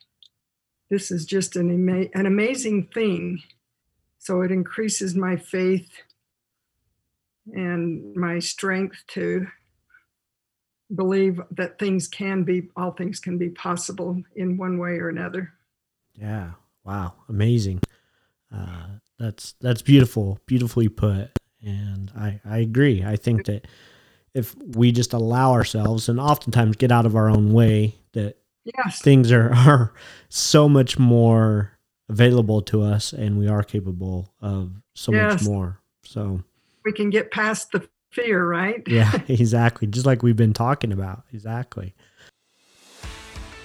this 0.90 1.12
is 1.12 1.26
just 1.26 1.56
an, 1.56 1.72
ama- 1.72 2.10
an 2.14 2.26
amazing 2.26 2.88
thing. 2.94 3.42
So 4.18 4.42
it 4.42 4.52
increases 4.52 5.16
my 5.16 5.38
faith 5.38 5.90
and 7.54 8.16
my 8.16 8.40
strength 8.40 9.04
to 9.08 9.48
believe 10.96 11.40
that 11.52 11.78
things 11.78 12.08
can 12.08 12.44
be 12.44 12.70
all 12.76 12.92
things 12.92 13.20
can 13.20 13.38
be 13.38 13.50
possible 13.50 14.22
in 14.36 14.58
one 14.58 14.78
way 14.78 14.98
or 14.98 15.10
another 15.10 15.54
Yeah. 16.16 16.52
Wow. 16.84 17.14
Amazing. 17.28 17.82
Uh, 18.52 18.88
that's 19.20 19.54
that's 19.62 19.82
beautiful. 19.82 20.40
Beautifully 20.48 20.90
put. 20.90 21.30
And 21.62 22.12
I 22.18 22.40
I 22.44 22.60
agree. 22.60 23.04
I 23.04 23.16
think 23.16 23.46
that 23.46 23.68
if 24.34 24.56
we 24.56 24.92
just 24.92 25.14
allow 25.14 25.52
ourselves 25.52 26.10
and 26.10 26.20
oftentimes 26.20 26.78
get 26.78 26.92
out 26.92 27.06
of 27.06 27.16
our 27.16 27.30
own 27.30 27.54
way, 27.54 27.96
that 28.14 28.38
yes 28.64 29.02
things 29.02 29.32
are 29.32 29.54
are 29.68 29.94
so 30.30 30.70
much 30.70 30.98
more 30.98 31.78
available 32.10 32.62
to 32.64 32.82
us, 32.82 33.14
and 33.14 33.38
we 33.38 33.48
are 33.48 33.64
capable 33.64 34.34
of 34.42 34.72
so 34.94 35.12
much 35.12 35.44
more. 35.44 35.80
So 36.04 36.44
we 36.86 36.92
can 36.94 37.10
get 37.10 37.32
past 37.32 37.72
the 37.72 37.88
fear 38.12 38.44
right 38.48 38.82
yeah, 38.88 39.12
exactly. 39.28 39.88
Just 39.88 40.06
like 40.06 40.24
we've 40.24 40.36
been 40.36 40.54
talking 40.54 40.92
about. 40.92 41.24
Exactly. 41.34 41.94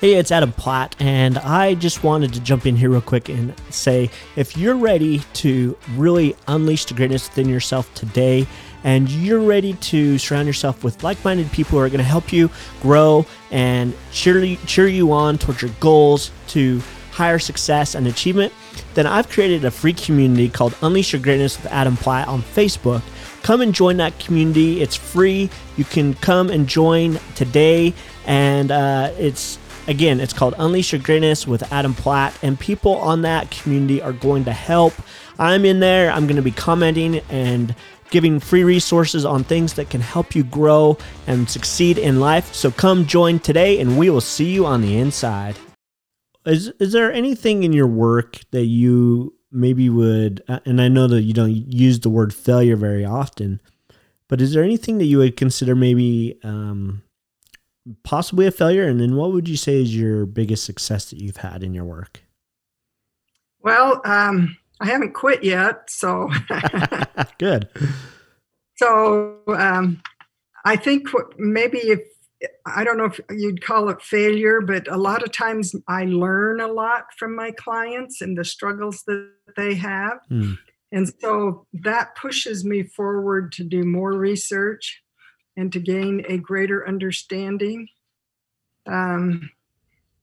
Hey, 0.00 0.14
it's 0.16 0.31
Adam 0.31 0.53
Platt, 0.53 0.94
and 0.98 1.38
I 1.38 1.74
just 1.74 2.05
wanted 2.05 2.35
to 2.35 2.40
jump 2.40 2.66
in 2.66 2.77
here 2.77 2.90
real 2.90 3.00
quick 3.00 3.31
and 3.31 3.55
say 3.70 4.11
if 4.37 4.55
you're 4.55 4.77
ready 4.77 5.20
to 5.35 5.79
really 5.96 6.37
unleash 6.46 6.85
the 6.85 6.92
greatness 6.94 7.27
within 7.31 7.48
yourself 7.48 7.92
today, 7.94 8.46
and 8.83 9.09
you're 9.09 9.40
ready 9.40 9.72
to 9.74 10.18
surround 10.18 10.46
yourself 10.46 10.85
with 10.85 11.03
like 11.03 11.24
minded 11.24 11.50
people 11.53 11.79
who 11.79 11.85
are 11.85 11.88
going 11.88 11.98
to 11.98 12.05
help 12.05 12.35
you 12.35 12.50
grow 12.83 13.24
and 13.50 13.94
cheer, 14.12 14.44
you- 14.44 14.59
cheer 14.66 14.88
you 14.88 15.11
on 15.12 15.38
towards 15.38 15.62
your 15.62 15.70
goals 15.81 16.31
to 16.48 16.83
higher 17.14 17.38
success 17.38 17.94
and 17.94 18.07
achievement, 18.07 18.53
then 18.94 19.07
I've 19.07 19.29
created 19.29 19.64
a 19.64 19.70
free 19.70 19.94
community 19.94 20.48
called 20.48 20.77
Unleash 20.83 21.12
Your 21.12 21.22
Greatness 21.22 21.62
with 21.62 21.72
Adam 21.72 21.96
Platt 21.96 22.29
on 22.29 22.42
Facebook 22.42 23.03
come 23.44 23.61
and 23.61 23.74
join 23.74 23.98
that 23.98 24.18
community. 24.18 24.81
It's 24.81 24.96
free. 24.96 25.50
You 25.77 25.85
can 25.85 26.14
come 26.14 26.50
and 26.50 26.66
join 26.66 27.20
today. 27.37 27.94
And 28.27 28.72
uh, 28.72 29.12
it's, 29.18 29.59
again, 29.87 30.18
it's 30.18 30.33
called 30.33 30.55
Unleash 30.59 30.92
Your 30.92 31.00
Greatness 31.00 31.46
with 31.46 31.70
Adam 31.70 31.94
Platt. 31.94 32.37
And 32.42 32.59
people 32.59 32.96
on 32.96 33.22
that 33.22 33.50
community 33.50 34.03
are 34.03 34.14
going 34.14 34.46
to 34.46 34.53
help. 34.53 34.94
I'm 35.38 35.64
in 35.64 35.79
there. 35.79 36.11
I'm 36.11 36.27
going 36.27 36.37
to 36.37 36.42
be 36.42 36.50
commenting 36.50 37.18
and 37.29 37.77
giving 38.11 38.40
free 38.40 38.64
resources 38.64 39.24
on 39.24 39.44
things 39.44 39.74
that 39.74 39.90
can 39.90 40.00
help 40.00 40.35
you 40.35 40.42
grow 40.42 40.96
and 41.27 41.48
succeed 41.48 41.98
in 41.98 42.20
life. 42.20 42.55
So 42.55 42.70
come 42.70 43.07
join 43.07 43.40
today, 43.40 43.79
and 43.81 43.98
we 43.98 44.09
will 44.09 44.20
see 44.20 44.53
you 44.53 44.64
on 44.64 44.81
the 44.81 44.96
inside. 44.96 45.57
Is, 46.46 46.68
is 46.78 46.92
there 46.92 47.12
anything 47.12 47.62
in 47.62 47.72
your 47.72 47.87
work 47.87 48.40
that 48.50 48.66
you 48.66 49.35
maybe 49.50 49.88
would, 49.88 50.42
uh, 50.48 50.61
and 50.66 50.80
I 50.80 50.88
know 50.88 51.07
that 51.07 51.22
you 51.22 51.33
don't 51.33 51.54
use 51.54 52.00
the 52.00 52.11
word 52.11 52.35
failure 52.35 52.76
very 52.76 53.04
often, 53.04 53.61
but 54.28 54.40
is 54.40 54.52
there 54.52 54.64
anything 54.64 54.98
that 54.98 55.04
you 55.04 55.18
would 55.18 55.37
consider 55.37 55.74
maybe 55.74 56.38
um, 56.42 57.02
possibly 58.02 58.46
a 58.46 58.50
failure? 58.50 58.87
And 58.87 59.00
then 59.00 59.16
what 59.16 59.33
would 59.33 59.48
you 59.48 59.57
say 59.57 59.80
is 59.80 59.96
your 59.96 60.26
biggest 60.26 60.64
success 60.64 61.11
that 61.11 61.20
you've 61.20 61.38
had 61.38 61.62
in 61.62 61.72
your 61.72 61.85
work? 61.85 62.22
Well, 63.61 64.02
um, 64.04 64.57
I 64.80 64.87
haven't 64.87 65.14
quit 65.14 65.44
yet, 65.44 65.88
so 65.88 66.30
good. 67.38 67.68
So 68.76 69.38
um, 69.48 70.02
I 70.64 70.76
think 70.76 71.09
maybe 71.38 71.78
if 71.78 72.00
I 72.66 72.85
don't 72.85 72.98
know 72.98 73.04
if 73.04 73.20
you'd 73.30 73.64
call 73.64 73.88
it 73.88 74.02
failure, 74.02 74.61
but 74.61 74.90
a 74.90 74.96
lot 74.96 75.22
of 75.22 75.33
times 75.33 75.74
I 75.88 76.04
learn 76.04 76.61
a 76.61 76.68
lot 76.68 77.07
from 77.16 77.35
my 77.35 77.50
clients 77.52 78.20
and 78.20 78.37
the 78.37 78.44
struggles 78.44 79.02
that 79.07 79.30
they 79.57 79.74
have. 79.74 80.20
Mm. 80.30 80.59
And 80.92 81.12
so 81.20 81.66
that 81.72 82.14
pushes 82.16 82.64
me 82.64 82.85
forward 82.85 83.52
to 83.52 83.64
do 83.64 83.85
more 83.85 84.12
research 84.12 85.02
and 85.57 85.72
to 85.72 85.80
gain 85.80 86.24
a 86.28 86.38
greater 86.38 86.87
understanding. 86.87 87.88
Um, 88.87 89.50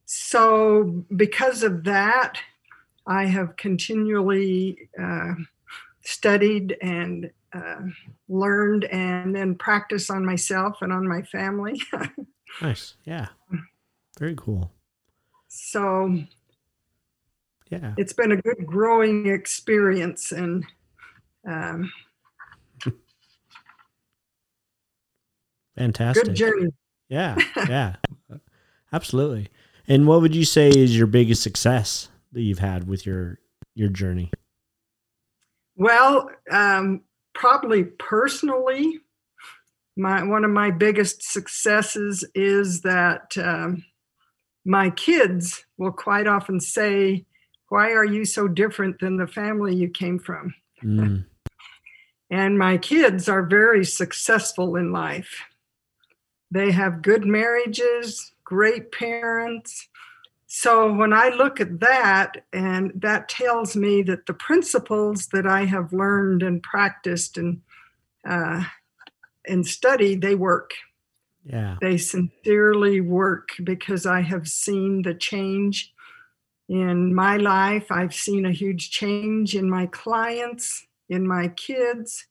so, 0.06 1.06
because 1.16 1.64
of 1.64 1.86
that, 1.86 2.38
I 3.08 3.26
have 3.26 3.58
continually 3.58 4.90
uh, 5.02 5.34
studied 6.04 6.78
and 6.82 7.32
uh, 7.54 7.82
learned 8.30 8.86
and 8.86 9.36
then 9.36 9.56
practice 9.56 10.10
on 10.10 10.26
myself 10.26 10.78
and 10.82 10.92
on 10.92 11.08
my 11.08 11.22
family. 11.22 11.82
nice. 12.62 12.96
Yeah. 13.06 13.28
Very 14.20 14.36
cool. 14.38 14.72
So, 15.48 16.18
yeah, 17.70 17.94
it's 17.98 18.14
been 18.14 18.32
a 18.32 18.38
good 18.38 18.66
growing 18.66 19.28
experience 19.28 20.32
and 20.32 20.66
um, 21.48 21.92
fantastic. 25.76 26.26
Good 26.26 26.36
journey. 26.36 26.72
Yeah. 27.10 27.36
Yeah. 27.68 27.96
Absolutely. 28.94 29.50
And 29.88 30.08
what 30.08 30.22
would 30.22 30.36
you 30.36 30.46
say 30.46 30.70
is 30.70 30.98
your 30.98 31.08
biggest 31.08 31.44
success 31.44 32.10
that 32.34 32.42
you've 32.42 32.60
had 32.60 32.88
with 32.88 33.06
your 33.06 33.40
your 33.74 33.90
journey? 33.90 34.32
Well, 35.76 36.30
um, 36.50 37.02
probably 37.34 37.84
personally, 37.84 39.00
my 39.98 40.24
one 40.24 40.46
of 40.46 40.52
my 40.52 40.72
biggest 40.72 41.24
successes 41.24 42.24
is 42.34 42.82
that 42.82 43.38
um, 43.38 43.84
my 44.66 44.90
kids 44.92 45.66
will 45.78 45.92
quite 45.92 46.28
often 46.28 46.60
say, 46.60 47.26
"Why 47.70 47.92
are 47.92 48.06
you 48.06 48.26
so 48.26 48.48
different 48.48 49.00
than 49.00 49.18
the 49.18 49.28
family 49.28 49.76
you 49.76 49.90
came 49.90 50.20
from?" 50.20 50.54
Mm. 50.84 51.26
and 52.30 52.58
my 52.58 52.78
kids 52.78 53.28
are 53.28 53.44
very 53.44 53.84
successful 53.86 54.76
in 54.76 54.92
life. 54.92 55.46
They 56.52 56.72
have 56.72 57.02
good 57.02 57.26
marriages, 57.26 58.34
great 58.44 58.92
parents, 58.92 59.88
so 60.54 60.92
when 60.92 61.14
I 61.14 61.30
look 61.30 61.62
at 61.62 61.80
that, 61.80 62.44
and 62.52 62.92
that 62.96 63.30
tells 63.30 63.74
me 63.74 64.02
that 64.02 64.26
the 64.26 64.34
principles 64.34 65.28
that 65.28 65.48
I 65.48 65.64
have 65.64 65.94
learned 65.94 66.44
and 66.44 66.62
practiced 66.62 67.38
and 67.38 67.62
uh, 68.28 68.66
and 69.48 69.66
studied, 69.66 70.22
they 70.22 70.36
work. 70.36 70.72
Yeah, 71.46 71.78
they 71.80 71.98
sincerely 71.98 73.00
work 73.00 73.52
because 73.64 74.06
I 74.06 74.20
have 74.20 74.46
seen 74.46 75.04
the 75.04 75.14
change 75.14 75.94
in 76.68 77.16
my 77.16 77.38
life. 77.38 77.90
I've 77.90 78.14
seen 78.14 78.46
a 78.46 78.52
huge 78.52 78.92
change 78.92 79.56
in 79.56 79.70
my 79.70 79.86
clients, 79.86 80.86
in 81.08 81.26
my 81.26 81.48
kids. 81.48 82.28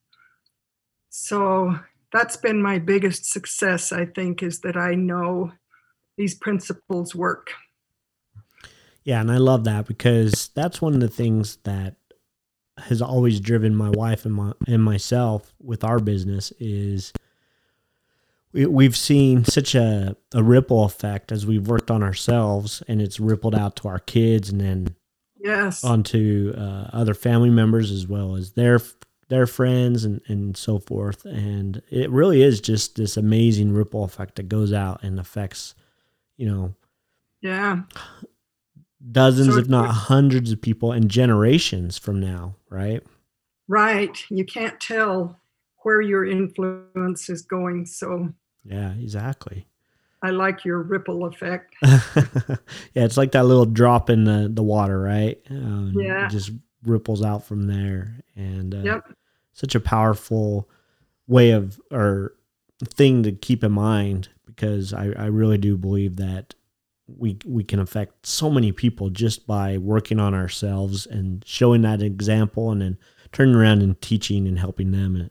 So 1.08 1.74
that's 2.12 2.36
been 2.36 2.60
my 2.60 2.80
biggest 2.80 3.24
success, 3.24 3.92
I 3.92 4.04
think, 4.04 4.42
is 4.42 4.60
that 4.60 4.76
I 4.76 4.94
know 4.94 5.52
these 6.18 6.34
principles 6.34 7.14
work. 7.14 7.52
Yeah, 9.04 9.20
and 9.20 9.30
I 9.30 9.38
love 9.38 9.64
that 9.64 9.86
because 9.86 10.50
that's 10.54 10.82
one 10.82 10.94
of 10.94 11.00
the 11.00 11.08
things 11.08 11.56
that 11.64 11.96
has 12.78 13.02
always 13.02 13.40
driven 13.40 13.74
my 13.74 13.90
wife 13.90 14.24
and 14.24 14.34
my 14.34 14.52
and 14.66 14.82
myself 14.82 15.52
with 15.60 15.84
our 15.84 15.98
business 15.98 16.52
is 16.58 17.12
we, 18.52 18.66
we've 18.66 18.96
seen 18.96 19.44
such 19.44 19.74
a, 19.74 20.16
a 20.34 20.42
ripple 20.42 20.84
effect 20.84 21.30
as 21.30 21.46
we've 21.46 21.68
worked 21.68 21.90
on 21.90 22.02
ourselves 22.02 22.82
and 22.88 23.02
it's 23.02 23.20
rippled 23.20 23.54
out 23.54 23.76
to 23.76 23.88
our 23.88 23.98
kids 23.98 24.48
and 24.50 24.60
then 24.60 24.96
yes. 25.38 25.84
onto 25.84 26.54
uh, 26.56 26.88
other 26.92 27.14
family 27.14 27.50
members 27.50 27.90
as 27.90 28.06
well 28.06 28.36
as 28.36 28.52
their 28.52 28.80
their 29.28 29.46
friends 29.46 30.04
and, 30.04 30.20
and 30.26 30.56
so 30.56 30.78
forth. 30.78 31.24
And 31.24 31.82
it 31.90 32.10
really 32.10 32.42
is 32.42 32.60
just 32.60 32.96
this 32.96 33.16
amazing 33.16 33.72
ripple 33.72 34.04
effect 34.04 34.36
that 34.36 34.48
goes 34.48 34.72
out 34.72 35.02
and 35.02 35.20
affects 35.20 35.74
you 36.40 36.46
know 36.46 36.74
yeah 37.42 37.82
dozens, 39.10 39.54
so 39.54 39.60
if 39.60 39.68
not 39.68 39.90
hundreds 39.90 40.52
of 40.52 40.60
people 40.60 40.92
and 40.92 41.10
generations 41.10 41.98
from 41.98 42.20
now, 42.20 42.56
right? 42.68 43.02
Right. 43.68 44.24
You 44.30 44.44
can't 44.44 44.80
tell 44.80 45.40
where 45.82 46.00
your 46.00 46.26
influence 46.26 47.28
is 47.30 47.42
going. 47.42 47.86
So, 47.86 48.30
yeah, 48.64 48.92
exactly. 48.94 49.66
I 50.22 50.30
like 50.30 50.64
your 50.64 50.82
ripple 50.82 51.24
effect. 51.24 51.74
yeah, 51.82 52.56
it's 52.94 53.16
like 53.16 53.32
that 53.32 53.46
little 53.46 53.64
drop 53.64 54.10
in 54.10 54.24
the, 54.24 54.50
the 54.52 54.62
water, 54.62 55.00
right? 55.00 55.40
Um, 55.48 55.94
yeah. 55.96 56.28
Just 56.28 56.50
ripples 56.84 57.22
out 57.22 57.44
from 57.44 57.66
there. 57.66 58.16
And 58.36 58.74
uh, 58.74 58.78
yep. 58.78 59.04
such 59.52 59.74
a 59.74 59.80
powerful 59.80 60.68
way 61.26 61.52
of, 61.52 61.80
or 61.90 62.34
thing 62.84 63.22
to 63.22 63.32
keep 63.32 63.64
in 63.64 63.72
mind 63.72 64.28
because 64.46 64.92
I, 64.92 65.12
I 65.16 65.26
really 65.26 65.58
do 65.58 65.76
believe 65.76 66.16
that 66.16 66.54
we 67.16 67.38
we 67.44 67.64
can 67.64 67.78
affect 67.78 68.26
so 68.26 68.50
many 68.50 68.72
people 68.72 69.10
just 69.10 69.46
by 69.46 69.78
working 69.78 70.18
on 70.18 70.34
ourselves 70.34 71.06
and 71.06 71.44
showing 71.46 71.82
that 71.82 72.02
example 72.02 72.70
and 72.70 72.80
then 72.80 72.98
turning 73.32 73.54
around 73.54 73.82
and 73.82 74.00
teaching 74.00 74.46
and 74.46 74.58
helping 74.58 74.90
them 74.90 75.16
in, 75.16 75.30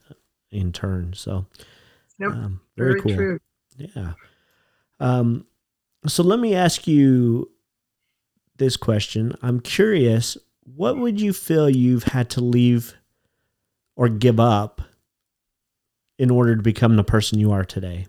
in 0.52 0.72
turn 0.72 1.14
so 1.14 1.46
yep. 2.20 2.32
Um, 2.32 2.62
very, 2.78 2.94
very, 2.94 3.02
cool 3.02 3.16
true. 3.16 3.40
yeah 3.78 4.14
um 5.00 5.46
so 6.08 6.24
let 6.24 6.40
me 6.40 6.56
ask 6.56 6.88
you 6.88 7.50
this 8.58 8.78
question 8.78 9.36
i'm 9.42 9.60
curious 9.60 10.38
what 10.76 10.98
would 10.98 11.20
you 11.20 11.34
feel 11.34 11.70
you've 11.70 12.04
had 12.04 12.30
to 12.32 12.42
leave 12.42 12.96
or 13.96 14.10
give 14.10 14.40
up 14.40 14.82
in 16.18 16.30
order 16.30 16.56
to 16.56 16.62
become 16.62 16.96
the 16.96 17.04
person 17.04 17.40
you 17.40 17.52
are 17.52 17.66
today 17.66 18.08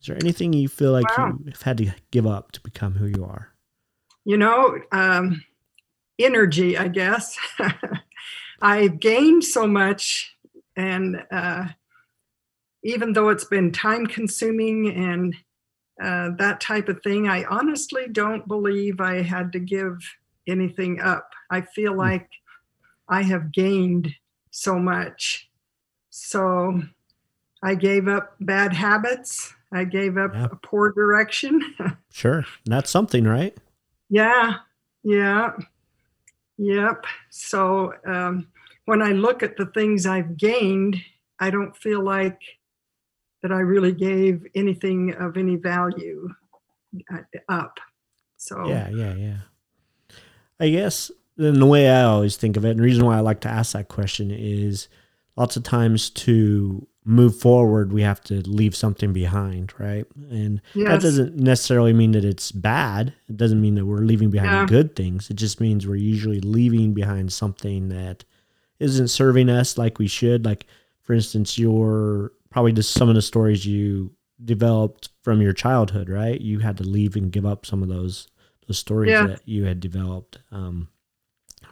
is 0.00 0.06
there 0.06 0.16
anything 0.16 0.52
you 0.52 0.68
feel 0.68 0.92
like 0.92 1.16
wow. 1.16 1.36
you've 1.44 1.62
had 1.62 1.78
to 1.78 1.92
give 2.10 2.26
up 2.26 2.52
to 2.52 2.60
become 2.60 2.94
who 2.94 3.06
you 3.06 3.24
are? 3.24 3.50
You 4.24 4.38
know, 4.38 4.78
um, 4.92 5.44
energy, 6.18 6.78
I 6.78 6.88
guess. 6.88 7.36
I've 8.62 9.00
gained 9.00 9.44
so 9.44 9.66
much, 9.66 10.36
and 10.76 11.22
uh, 11.30 11.68
even 12.82 13.12
though 13.12 13.28
it's 13.28 13.44
been 13.44 13.72
time 13.72 14.06
consuming 14.06 14.90
and 14.94 15.34
uh, 16.02 16.30
that 16.38 16.60
type 16.60 16.88
of 16.88 17.02
thing, 17.02 17.28
I 17.28 17.44
honestly 17.44 18.06
don't 18.10 18.48
believe 18.48 19.00
I 19.00 19.22
had 19.22 19.52
to 19.52 19.58
give 19.58 19.98
anything 20.46 21.00
up. 21.00 21.30
I 21.50 21.60
feel 21.60 21.92
mm. 21.92 21.98
like 21.98 22.28
I 23.08 23.22
have 23.22 23.52
gained 23.52 24.14
so 24.50 24.78
much. 24.78 25.50
So 26.08 26.82
I 27.62 27.74
gave 27.74 28.08
up 28.08 28.34
bad 28.40 28.72
habits. 28.72 29.54
I 29.72 29.84
gave 29.84 30.16
up 30.16 30.34
yeah. 30.34 30.46
a 30.46 30.56
poor 30.56 30.92
direction. 30.92 31.60
sure. 32.12 32.44
That's 32.66 32.90
something, 32.90 33.24
right? 33.24 33.56
Yeah. 34.08 34.56
Yeah. 35.02 35.52
Yep. 36.58 37.04
So 37.30 37.94
um, 38.06 38.48
when 38.86 39.02
I 39.02 39.10
look 39.10 39.42
at 39.42 39.56
the 39.56 39.66
things 39.66 40.06
I've 40.06 40.36
gained, 40.36 40.96
I 41.38 41.50
don't 41.50 41.76
feel 41.76 42.02
like 42.02 42.40
that 43.42 43.52
I 43.52 43.60
really 43.60 43.92
gave 43.92 44.46
anything 44.54 45.14
of 45.14 45.36
any 45.36 45.56
value 45.56 46.28
uh, 47.12 47.18
up. 47.48 47.78
So 48.36 48.68
yeah, 48.68 48.88
yeah, 48.90 49.14
yeah. 49.14 49.36
I 50.58 50.70
guess 50.70 51.10
then 51.36 51.58
the 51.58 51.66
way 51.66 51.88
I 51.88 52.02
always 52.02 52.36
think 52.36 52.56
of 52.56 52.64
it, 52.64 52.70
and 52.70 52.80
the 52.80 52.84
reason 52.84 53.04
why 53.04 53.16
I 53.16 53.20
like 53.20 53.40
to 53.40 53.48
ask 53.48 53.72
that 53.72 53.88
question 53.88 54.30
is 54.30 54.88
lots 55.36 55.56
of 55.56 55.62
times 55.62 56.10
to 56.10 56.86
move 57.04 57.34
forward, 57.36 57.92
we 57.92 58.02
have 58.02 58.20
to 58.24 58.40
leave 58.48 58.76
something 58.76 59.12
behind, 59.12 59.72
right? 59.78 60.04
And 60.30 60.60
that 60.74 61.00
doesn't 61.00 61.36
necessarily 61.36 61.92
mean 61.94 62.12
that 62.12 62.24
it's 62.24 62.52
bad. 62.52 63.14
It 63.28 63.36
doesn't 63.38 63.60
mean 63.60 63.74
that 63.76 63.86
we're 63.86 63.98
leaving 64.04 64.30
behind 64.30 64.50
Yeah. 64.52 64.66
good 64.66 64.94
things. 64.94 65.30
It 65.30 65.36
just 65.36 65.60
means 65.60 65.86
we're 65.86 65.94
usually 65.96 66.40
leaving 66.40 66.92
behind 66.92 67.32
something 67.32 67.88
that 67.88 68.24
isn't 68.78 69.08
serving 69.08 69.48
us 69.48 69.78
like 69.78 69.98
we 69.98 70.06
should. 70.08 70.44
Like, 70.44 70.66
for 71.02 71.14
instance, 71.14 71.58
your 71.58 72.32
probably 72.50 72.72
just 72.72 72.92
some 72.92 73.08
of 73.08 73.14
the 73.14 73.22
stories 73.22 73.64
you 73.64 74.10
developed 74.44 75.08
from 75.22 75.40
your 75.40 75.52
childhood, 75.52 76.08
right? 76.10 76.40
You 76.40 76.58
had 76.58 76.76
to 76.78 76.84
leave 76.84 77.16
and 77.16 77.30
give 77.32 77.46
up 77.46 77.64
some 77.66 77.82
of 77.82 77.88
those 77.88 78.28
those 78.68 78.78
stories 78.78 79.10
Yeah. 79.10 79.26
that 79.26 79.40
you 79.48 79.64
had 79.64 79.80
developed, 79.80 80.38
um, 80.52 80.88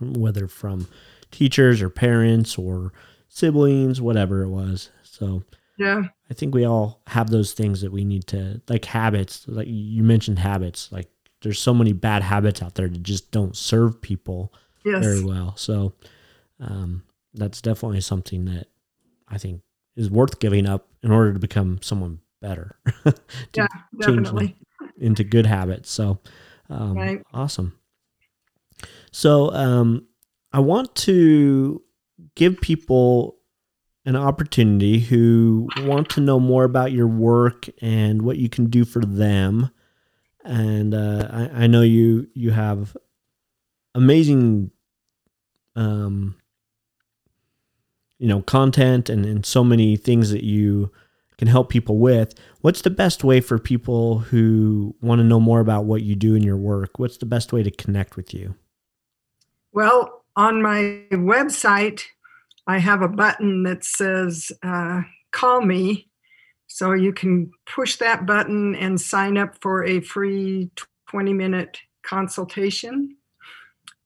whether 0.01 0.49
from 0.49 0.89
teachers 1.31 1.81
or 1.83 1.91
parents 1.91 2.57
or 2.59 2.93
siblings, 3.29 4.01
whatever 4.01 4.43
it 4.43 4.49
was. 4.49 4.91
So 5.19 5.43
Yeah. 5.79 6.03
I 6.31 6.35
think 6.35 6.55
we 6.55 6.65
all 6.65 7.01
have 7.07 7.31
those 7.31 7.53
things 7.53 7.81
that 7.81 7.91
we 7.93 8.05
need 8.05 8.27
to 8.29 8.61
like 8.69 8.85
habits. 8.85 9.47
Like 9.49 9.67
you 9.69 10.03
mentioned 10.03 10.39
habits. 10.39 10.93
Like 10.93 11.09
there's 11.43 11.59
so 11.59 11.73
many 11.75 11.93
bad 11.93 12.23
habits 12.23 12.63
out 12.63 12.75
there 12.75 12.89
that 12.89 13.03
just 13.03 13.31
don't 13.31 13.57
serve 13.57 14.01
people 14.01 14.53
Yes. 14.85 15.03
very 15.03 15.25
well. 15.25 15.57
So 15.57 15.95
um, 16.61 17.03
that's 17.35 17.61
definitely 17.61 18.01
something 18.01 18.45
that 18.47 18.67
I 19.29 19.39
think 19.39 19.63
is 19.97 20.11
worth 20.11 20.39
giving 20.39 20.67
up 20.67 20.89
in 21.03 21.11
order 21.11 21.33
to 21.33 21.39
become 21.39 21.81
someone 21.83 22.21
better. 22.41 22.77
Yeah, 23.55 23.67
definitely. 23.99 24.57
into 24.99 25.25
good 25.25 25.47
habits. 25.47 25.91
So 25.91 26.21
um, 26.71 26.97
Right. 26.97 27.23
awesome. 27.33 27.79
So 29.11 29.51
um, 29.53 30.07
I 30.53 30.61
want 30.61 30.95
to 30.97 31.83
give 32.35 32.61
people 32.61 33.38
an 34.09 34.17
opportunity 34.17 35.01
who 35.01 35.69
want 35.81 36.09
to 36.09 36.19
know 36.23 36.41
more 36.41 36.65
about 36.65 36.93
your 36.93 37.07
work 37.07 37.67
and 37.83 38.23
what 38.23 38.39
you 38.39 38.49
can 38.49 38.71
do 38.71 38.87
for 38.87 39.03
them. 39.03 39.71
And 40.47 40.95
uh, 40.95 41.29
I, 41.31 41.65
I 41.65 41.67
know 41.67 41.83
you 41.83 42.27
you 42.33 42.53
have 42.53 42.97
amazing, 43.95 44.71
um, 45.77 46.37
you 48.19 48.29
know, 48.29 48.41
content 48.41 49.11
and, 49.11 49.27
and 49.27 49.45
so 49.45 49.63
many 49.63 49.99
things 49.99 50.31
that 50.31 50.43
you 50.43 50.91
can 51.37 51.47
help 51.47 51.69
people 51.69 51.99
with. 51.99 52.33
What's 52.63 52.81
the 52.81 52.89
best 52.89 53.25
way 53.25 53.43
for 53.43 53.59
people 53.59 54.21
who 54.21 54.97
want 55.03 55.19
to 55.19 55.25
know 55.25 55.39
more 55.39 55.61
about 55.61 55.85
what 55.85 56.01
you 56.01 56.17
do 56.17 56.35
in 56.35 56.43
your 56.43 56.57
work? 56.57 56.99
What's 56.99 57.19
the 57.19 57.27
best 57.27 57.53
way 57.53 57.63
to 57.63 57.71
connect 57.71 58.17
with 58.17 58.33
you? 58.33 58.55
Well, 59.71 60.25
on 60.35 60.63
my 60.63 61.03
website, 61.13 62.05
I 62.69 62.79
have 62.79 63.03
a 63.03 63.09
button 63.09 63.63
that 63.65 63.83
says 63.83 64.53
uh, 64.63 65.03
call 65.33 65.63
me. 65.63 66.09
So 66.67 66.93
you 66.93 67.15
can 67.15 67.51
push 67.67 67.97
that 67.97 68.27
button 68.27 68.75
and 68.75 69.01
sign 69.01 69.39
up 69.39 69.57
for 69.63 69.85
a 69.85 70.01
free 70.01 70.71
20 71.09 71.33
minute 71.33 71.79
consultation. 72.03 73.17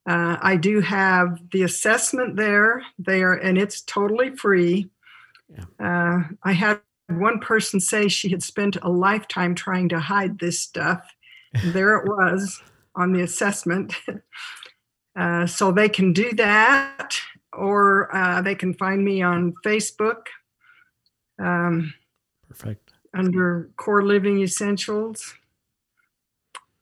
Uh, 0.08 0.36
I 0.40 0.56
do 0.56 0.80
have 0.80 1.40
the 1.50 1.62
assessment 1.62 2.36
there, 2.36 2.82
there, 2.98 3.34
and 3.34 3.58
it's 3.58 3.82
totally 3.82 4.34
free. 4.36 4.90
Yeah. 5.48 5.64
Uh, 5.78 6.22
I 6.44 6.52
had 6.52 6.80
one 7.08 7.40
person 7.40 7.80
say 7.80 8.08
she 8.08 8.28
had 8.30 8.42
spent 8.42 8.76
a 8.82 8.88
lifetime 8.88 9.54
trying 9.54 9.88
to 9.90 10.00
hide 10.00 10.38
this 10.38 10.60
stuff. 10.60 11.04
there 11.64 11.96
it 11.96 12.08
was 12.08 12.62
on 12.94 13.12
the 13.12 13.22
assessment. 13.22 13.94
Uh, 15.14 15.46
so 15.46 15.70
they 15.70 15.90
can 15.90 16.14
do 16.14 16.32
that, 16.32 17.20
or 17.52 18.14
uh, 18.14 18.42
they 18.42 18.54
can 18.54 18.74
find 18.74 19.04
me 19.04 19.22
on 19.22 19.54
Facebook 19.64 20.26
um, 21.38 21.92
Perfect. 22.48 22.92
under 23.14 23.70
Core 23.76 24.02
Living 24.02 24.40
Essentials. 24.40 25.34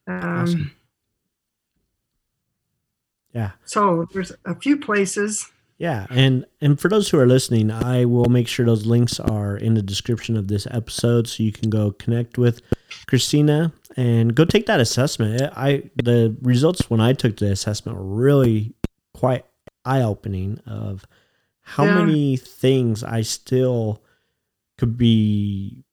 Um, 0.06 0.22
Awesome. 0.22 0.70
Yeah. 3.32 3.52
So 3.64 4.08
there's 4.12 4.32
a 4.44 4.54
few 4.54 4.76
places. 4.76 5.50
Yeah, 5.78 6.06
and 6.10 6.44
and 6.60 6.78
for 6.78 6.88
those 6.88 7.08
who 7.08 7.18
are 7.18 7.26
listening, 7.26 7.70
I 7.70 8.04
will 8.04 8.28
make 8.28 8.48
sure 8.48 8.66
those 8.66 8.84
links 8.84 9.18
are 9.18 9.56
in 9.56 9.74
the 9.74 9.82
description 9.82 10.36
of 10.36 10.48
this 10.48 10.66
episode, 10.70 11.26
so 11.26 11.42
you 11.42 11.52
can 11.52 11.70
go 11.70 11.92
connect 11.92 12.36
with 12.36 12.60
Kristena 13.06 13.72
and 13.96 14.34
go 14.34 14.44
take 14.44 14.66
that 14.66 14.78
assessment. 14.80 15.40
I 15.56 15.84
the 15.96 16.36
results 16.42 16.90
when 16.90 17.00
I 17.00 17.14
took 17.14 17.38
the 17.38 17.50
assessment 17.50 17.96
were 17.96 18.04
really 18.04 18.74
quite 19.14 19.46
eye 19.90 20.02
opening 20.02 20.58
of 20.66 21.04
how 21.60 21.84
Yeah. 21.84 21.94
many 21.94 22.36
things 22.36 23.02
I 23.04 23.22
still 23.22 24.02
could 24.78 24.96
be 24.96 25.84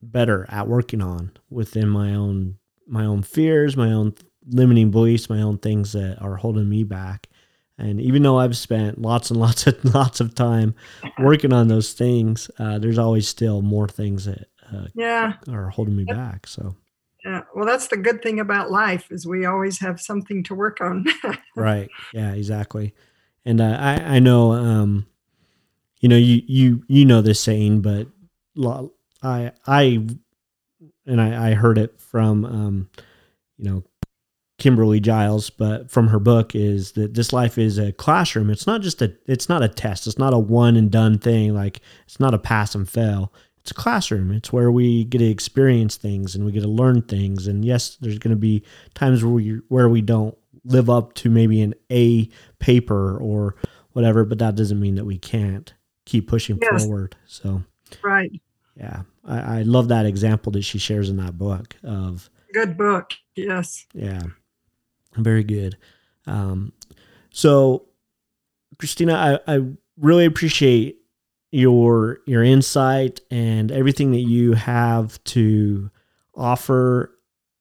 better 0.00 0.46
at 0.48 0.68
working 0.68 1.02
on 1.02 1.32
within 1.50 1.88
my 1.88 2.14
own 2.14 2.56
my 2.86 3.04
own 3.04 3.22
fears, 3.22 3.76
my 3.76 3.92
own 3.92 4.14
limiting 4.46 4.90
beliefs, 4.90 5.28
my 5.28 5.42
own 5.42 5.58
things 5.58 5.92
that 5.92 6.18
are 6.22 6.36
holding 6.36 6.68
me 6.68 6.84
back. 6.84 7.28
And 7.76 8.00
even 8.00 8.22
though 8.22 8.38
I've 8.38 8.56
spent 8.56 9.00
lots 9.00 9.30
and 9.30 9.38
lots 9.46 9.66
of 9.66 9.84
lots 9.94 10.20
of 10.20 10.34
time 10.34 10.74
working 11.20 11.52
on 11.52 11.68
those 11.68 11.92
things, 11.92 12.50
uh, 12.58 12.78
there's 12.78 12.98
always 12.98 13.28
still 13.28 13.60
more 13.62 13.88
things 13.88 14.24
that 14.24 14.48
uh, 14.72 14.86
Yeah, 14.94 15.34
are 15.50 15.70
holding 15.70 15.96
me 15.96 16.04
back. 16.04 16.46
So 16.46 16.76
yeah. 17.24 17.42
Well, 17.54 17.66
that's 17.66 17.88
the 17.88 17.96
good 17.96 18.22
thing 18.22 18.40
about 18.40 18.70
life 18.70 19.10
is 19.10 19.26
we 19.26 19.44
always 19.44 19.78
have 19.80 20.00
something 20.00 20.42
to 20.44 20.54
work 20.54 20.80
on. 20.80 21.04
right, 21.56 21.88
yeah, 22.12 22.32
exactly. 22.32 22.94
And 23.44 23.60
uh, 23.60 23.76
I 23.78 24.16
I 24.16 24.18
know 24.18 24.52
um, 24.52 25.06
you 26.00 26.08
know 26.08 26.16
you 26.16 26.42
you 26.46 26.84
you 26.86 27.04
know 27.04 27.20
this 27.20 27.40
saying, 27.40 27.80
but 27.80 28.08
I 29.22 29.52
I 29.66 30.06
and 31.06 31.20
I 31.20 31.50
I 31.50 31.54
heard 31.54 31.78
it 31.78 32.00
from 32.00 32.44
um, 32.44 32.90
you 33.56 33.70
know 33.70 33.82
Kimberly 34.58 34.98
Giles, 34.98 35.50
but 35.50 35.90
from 35.90 36.08
her 36.08 36.18
book 36.18 36.54
is 36.54 36.92
that 36.92 37.14
this 37.14 37.32
life 37.32 37.58
is 37.58 37.78
a 37.78 37.92
classroom. 37.92 38.50
It's 38.50 38.66
not 38.66 38.82
just 38.82 39.00
a 39.00 39.14
it's 39.26 39.48
not 39.48 39.62
a 39.62 39.68
test. 39.68 40.06
It's 40.06 40.18
not 40.18 40.34
a 40.34 40.38
one 40.38 40.76
and 40.76 40.90
done 40.90 41.18
thing. 41.18 41.54
Like 41.54 41.80
it's 42.06 42.20
not 42.20 42.34
a 42.34 42.38
pass 42.38 42.74
and 42.74 42.88
fail. 42.88 43.32
It's 43.60 43.70
a 43.70 43.74
classroom. 43.74 44.32
It's 44.32 44.52
where 44.52 44.70
we 44.70 45.04
get 45.04 45.18
to 45.18 45.24
experience 45.26 45.96
things 45.96 46.34
and 46.34 46.44
we 46.44 46.52
get 46.52 46.62
to 46.62 46.68
learn 46.68 47.02
things. 47.02 47.46
And 47.46 47.64
yes, 47.64 47.96
there's 48.00 48.18
going 48.18 48.34
to 48.34 48.40
be 48.40 48.62
times 48.94 49.22
where 49.22 49.32
we 49.32 49.60
where 49.68 49.88
we 49.88 50.00
don't 50.00 50.36
live 50.64 50.88
up 50.90 51.14
to 51.14 51.30
maybe 51.30 51.60
an 51.62 51.74
A 51.90 52.28
paper 52.58 53.16
or 53.18 53.56
whatever, 53.92 54.24
but 54.24 54.38
that 54.38 54.54
doesn't 54.54 54.80
mean 54.80 54.94
that 54.96 55.04
we 55.04 55.18
can't 55.18 55.72
keep 56.06 56.28
pushing 56.28 56.58
Yes. 56.62 56.84
forward. 56.84 57.16
So 57.26 57.62
right. 58.02 58.30
yeah, 58.76 59.02
I, 59.24 59.58
I 59.58 59.62
love 59.62 59.88
that 59.88 60.06
example 60.06 60.52
that 60.52 60.62
she 60.62 60.78
shares 60.78 61.10
in 61.10 61.16
that 61.18 61.36
book 61.36 61.76
of 61.82 62.30
Good 62.54 62.76
book. 62.78 63.12
Yes. 63.36 63.86
yeah, 63.92 64.22
very 65.16 65.44
good. 65.44 65.76
Um, 66.26 66.72
so, 67.30 67.86
Kristena, 68.76 69.40
I, 69.46 69.54
I 69.56 69.64
really 69.98 70.24
appreciate 70.24 70.97
your 71.50 72.18
your 72.26 72.42
insight 72.42 73.20
and 73.30 73.72
everything 73.72 74.12
that 74.12 74.20
you 74.20 74.52
have 74.52 75.22
to 75.24 75.90
offer. 76.34 77.14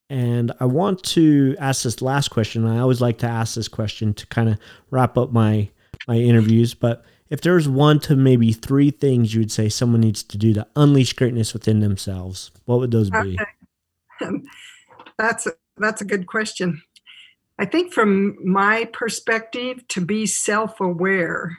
And 0.10 0.52
I 0.60 0.66
want 0.66 1.04
to 1.04 1.56
ask 1.60 1.84
this 1.84 2.02
last 2.02 2.30
question. 2.30 2.66
I 2.66 2.80
always 2.80 3.02
like 3.02 3.18
to 3.20 3.28
ask 3.28 3.56
this 3.56 3.68
question 3.68 4.14
to 4.16 4.28
kind 4.28 4.50
of 4.50 4.60
wrap 4.92 5.18
up 5.18 5.32
my 5.32 5.70
my 6.08 6.16
interviews. 6.16 6.74
But 6.74 7.04
if 7.30 7.42
there's 7.42 7.68
one 7.68 8.00
to 8.02 8.16
maybe 8.16 8.54
three 8.54 8.92
things 8.92 9.34
you 9.34 9.42
would 9.42 9.52
say 9.52 9.70
someone 9.70 10.02
needs 10.02 10.24
to 10.24 10.38
do 10.38 10.54
to 10.54 10.68
unleash 10.76 11.14
greatness 11.14 11.54
within 11.54 11.80
themselves, 11.82 12.52
what 12.66 12.80
would 12.80 12.92
those 12.92 13.10
be? 13.10 13.38
Okay. 14.22 14.38
that's 15.18 15.46
a, 15.46 15.52
that's 15.78 16.02
a 16.02 16.06
good 16.06 16.28
question. 16.28 16.82
I 17.60 17.66
think 17.66 17.92
from 17.92 18.38
my 18.46 18.86
perspective, 18.94 19.88
to 19.90 20.02
be 20.02 20.28
self-aware 20.28 21.58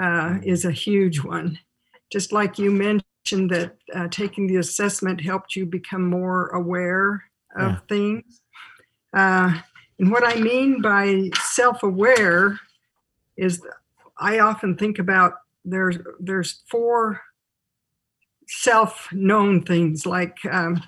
uh, 0.00 0.38
is 0.42 0.64
a 0.64 0.72
huge 0.72 1.22
one. 1.22 1.58
Just 2.10 2.32
like 2.32 2.58
you 2.58 2.70
mentioned 2.70 3.50
that 3.50 3.76
uh, 3.94 4.08
taking 4.08 4.46
the 4.46 4.56
assessment 4.56 5.20
helped 5.20 5.54
you 5.54 5.66
become 5.66 6.04
more 6.08 6.48
aware 6.48 7.24
of 7.56 7.72
Yeah. 7.72 7.78
things. 7.88 8.40
Uh, 9.12 9.60
and 9.98 10.10
what 10.10 10.24
I 10.24 10.40
mean 10.40 10.80
by 10.80 11.30
self-aware 11.42 12.58
is 13.36 13.62
I 14.18 14.38
often 14.40 14.76
think 14.76 14.98
about 14.98 15.34
there's 15.64 15.98
there's 16.18 16.62
four 16.70 17.20
self-known 18.46 19.62
things 19.62 20.06
like 20.06 20.38
um, 20.50 20.82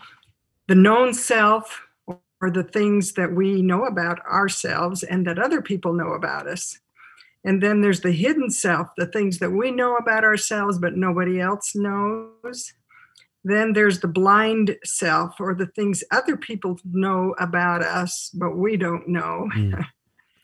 the 0.69 0.75
known 0.75 1.15
self 1.15 1.81
or 2.41 2.51
the 2.51 2.65
things 2.65 3.13
that 3.13 3.33
we 3.33 3.63
know 3.63 3.85
about 3.85 4.19
ourselves 4.27 5.03
and 5.05 5.27
that 5.27 5.39
other 5.39 5.63
people 5.63 5.93
know 5.93 6.13
about 6.15 6.47
us. 6.49 6.79
And 7.45 7.63
then 7.63 7.81
there's 7.81 8.01
the 8.01 8.13
hidden 8.13 8.51
self, 8.51 8.89
the 8.97 9.07
things 9.07 9.39
that 9.39 9.51
we 9.51 9.71
know 9.71 9.97
about 9.97 10.25
ourselves 10.25 10.79
but 10.79 10.97
nobody 10.97 11.41
else 11.41 11.75
knows. 11.75 12.73
Then 13.45 13.73
there's 13.73 14.01
the 14.01 14.09
blind 14.09 14.77
self 14.85 15.41
or 15.41 15.55
the 15.55 15.67
things 15.67 16.05
other 16.13 16.37
people 16.37 16.79
know 16.85 17.35
about 17.39 17.83
us 17.83 18.31
but 18.35 18.57
we 18.57 18.77
don't 18.77 19.09
know. 19.09 19.49
Mm. 19.55 19.85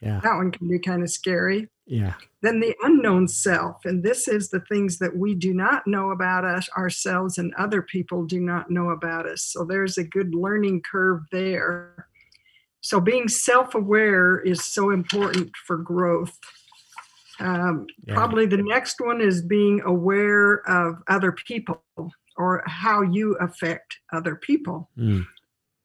Yeah. 0.00 0.20
That 0.22 0.36
one 0.36 0.52
can 0.52 0.68
be 0.68 0.78
kind 0.78 1.02
of 1.02 1.10
scary. 1.10 1.68
Yeah. 1.86 2.14
Then 2.42 2.60
the 2.60 2.74
unknown 2.82 3.26
self. 3.28 3.84
And 3.84 4.04
this 4.04 4.28
is 4.28 4.50
the 4.50 4.60
things 4.60 4.98
that 4.98 5.16
we 5.16 5.34
do 5.34 5.52
not 5.52 5.86
know 5.86 6.10
about 6.10 6.44
us 6.44 6.68
ourselves 6.76 7.38
and 7.38 7.52
other 7.54 7.82
people 7.82 8.24
do 8.24 8.40
not 8.40 8.70
know 8.70 8.90
about 8.90 9.26
us. 9.26 9.42
So 9.42 9.64
there's 9.64 9.98
a 9.98 10.04
good 10.04 10.34
learning 10.34 10.82
curve 10.88 11.22
there. 11.32 12.06
So 12.80 13.00
being 13.00 13.28
self 13.28 13.74
aware 13.74 14.38
is 14.38 14.64
so 14.64 14.90
important 14.90 15.50
for 15.66 15.78
growth. 15.78 16.38
Um, 17.40 17.86
Yeah. 18.06 18.14
Probably 18.14 18.46
the 18.46 18.62
next 18.62 19.00
one 19.00 19.20
is 19.20 19.42
being 19.42 19.80
aware 19.82 20.68
of 20.68 21.02
other 21.08 21.32
people 21.32 21.82
or 22.36 22.62
how 22.66 23.02
you 23.02 23.34
affect 23.36 23.98
other 24.12 24.36
people. 24.36 24.88
Mm. 24.96 25.26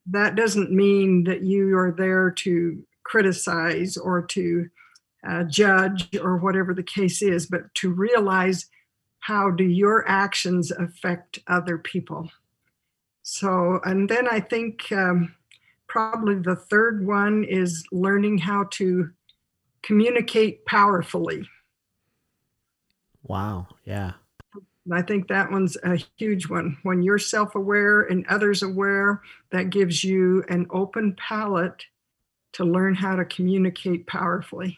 That 0.08 0.36
doesn't 0.36 0.72
mean 0.72 1.24
that 1.26 1.43
you 1.43 1.78
are 1.78 1.91
there 1.91 2.32
to 2.32 2.84
criticize 3.04 3.97
or 3.97 4.22
to 4.22 4.70
uh, 5.28 5.43
judge 5.43 6.16
or 6.18 6.38
whatever 6.38 6.74
the 6.74 6.84
case 6.84 7.22
is, 7.22 7.45
but 7.45 7.74
to 7.76 7.91
realize 7.91 8.70
how 9.20 9.49
do 9.49 9.64
your 9.64 10.08
actions 10.08 10.72
affect 10.72 11.39
other 11.47 11.78
people. 11.78 12.30
So, 13.22 13.80
and 13.86 14.10
then 14.10 14.28
I 14.28 14.41
think 14.41 14.91
um, 14.91 15.34
probably 15.88 16.36
the 16.36 16.58
third 16.58 17.06
one 17.06 17.45
is 17.45 17.86
learning 17.91 18.39
how 18.39 18.66
to 18.72 19.10
communicate 19.84 20.65
powerfully. 20.65 21.47
Wow. 23.23 23.67
Yeah. 23.86 24.13
I 24.91 25.01
think 25.01 25.29
that 25.29 25.49
one's 25.49 25.77
a 25.84 25.97
huge 26.17 26.49
one. 26.49 26.77
When 26.84 27.03
you're 27.03 27.19
self 27.19 27.55
aware 27.55 28.01
and 28.01 28.25
others 28.27 28.63
aware, 28.63 29.21
that 29.51 29.69
gives 29.69 30.03
you 30.03 30.43
an 30.49 30.67
open 30.71 31.15
palette 31.15 31.86
to 32.53 32.65
learn 32.65 32.95
how 32.95 33.15
to 33.15 33.25
communicate 33.25 34.07
powerfully. 34.07 34.77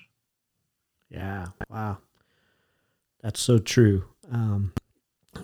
Yeah. 1.09 1.47
Wow. 1.69 1.97
That's 3.21 3.41
so 3.41 3.57
true. 3.57 4.05
Um, 4.31 4.73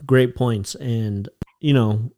great 0.06 0.36
points. 0.36 0.76
And, 0.76 1.28
you 1.60 1.74
know, 1.74 2.12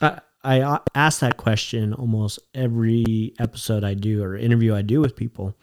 I, 0.00 0.20
I 0.44 0.60
uh, 0.60 0.78
ask 0.94 1.20
that 1.20 1.36
question 1.36 1.94
almost 1.94 2.40
every 2.54 3.32
episode 3.38 3.84
I 3.84 3.94
do 3.94 4.22
or 4.22 4.36
interview 4.36 4.74
I 4.74 4.82
do 4.82 5.00
with 5.00 5.16
people. 5.16 5.56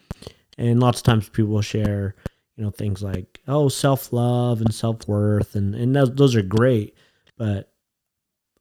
And 0.60 0.78
lots 0.78 1.00
of 1.00 1.04
times 1.04 1.28
people 1.28 1.60
share, 1.62 2.14
you 2.56 2.62
know, 2.64 2.70
things 2.70 3.02
like, 3.02 3.40
oh, 3.48 3.68
self 3.68 4.12
love 4.12 4.60
and 4.60 4.72
self 4.72 5.08
worth. 5.08 5.56
And, 5.56 5.74
and 5.74 5.96
those, 5.96 6.14
those 6.14 6.36
are 6.36 6.42
great. 6.42 6.94
But 7.38 7.72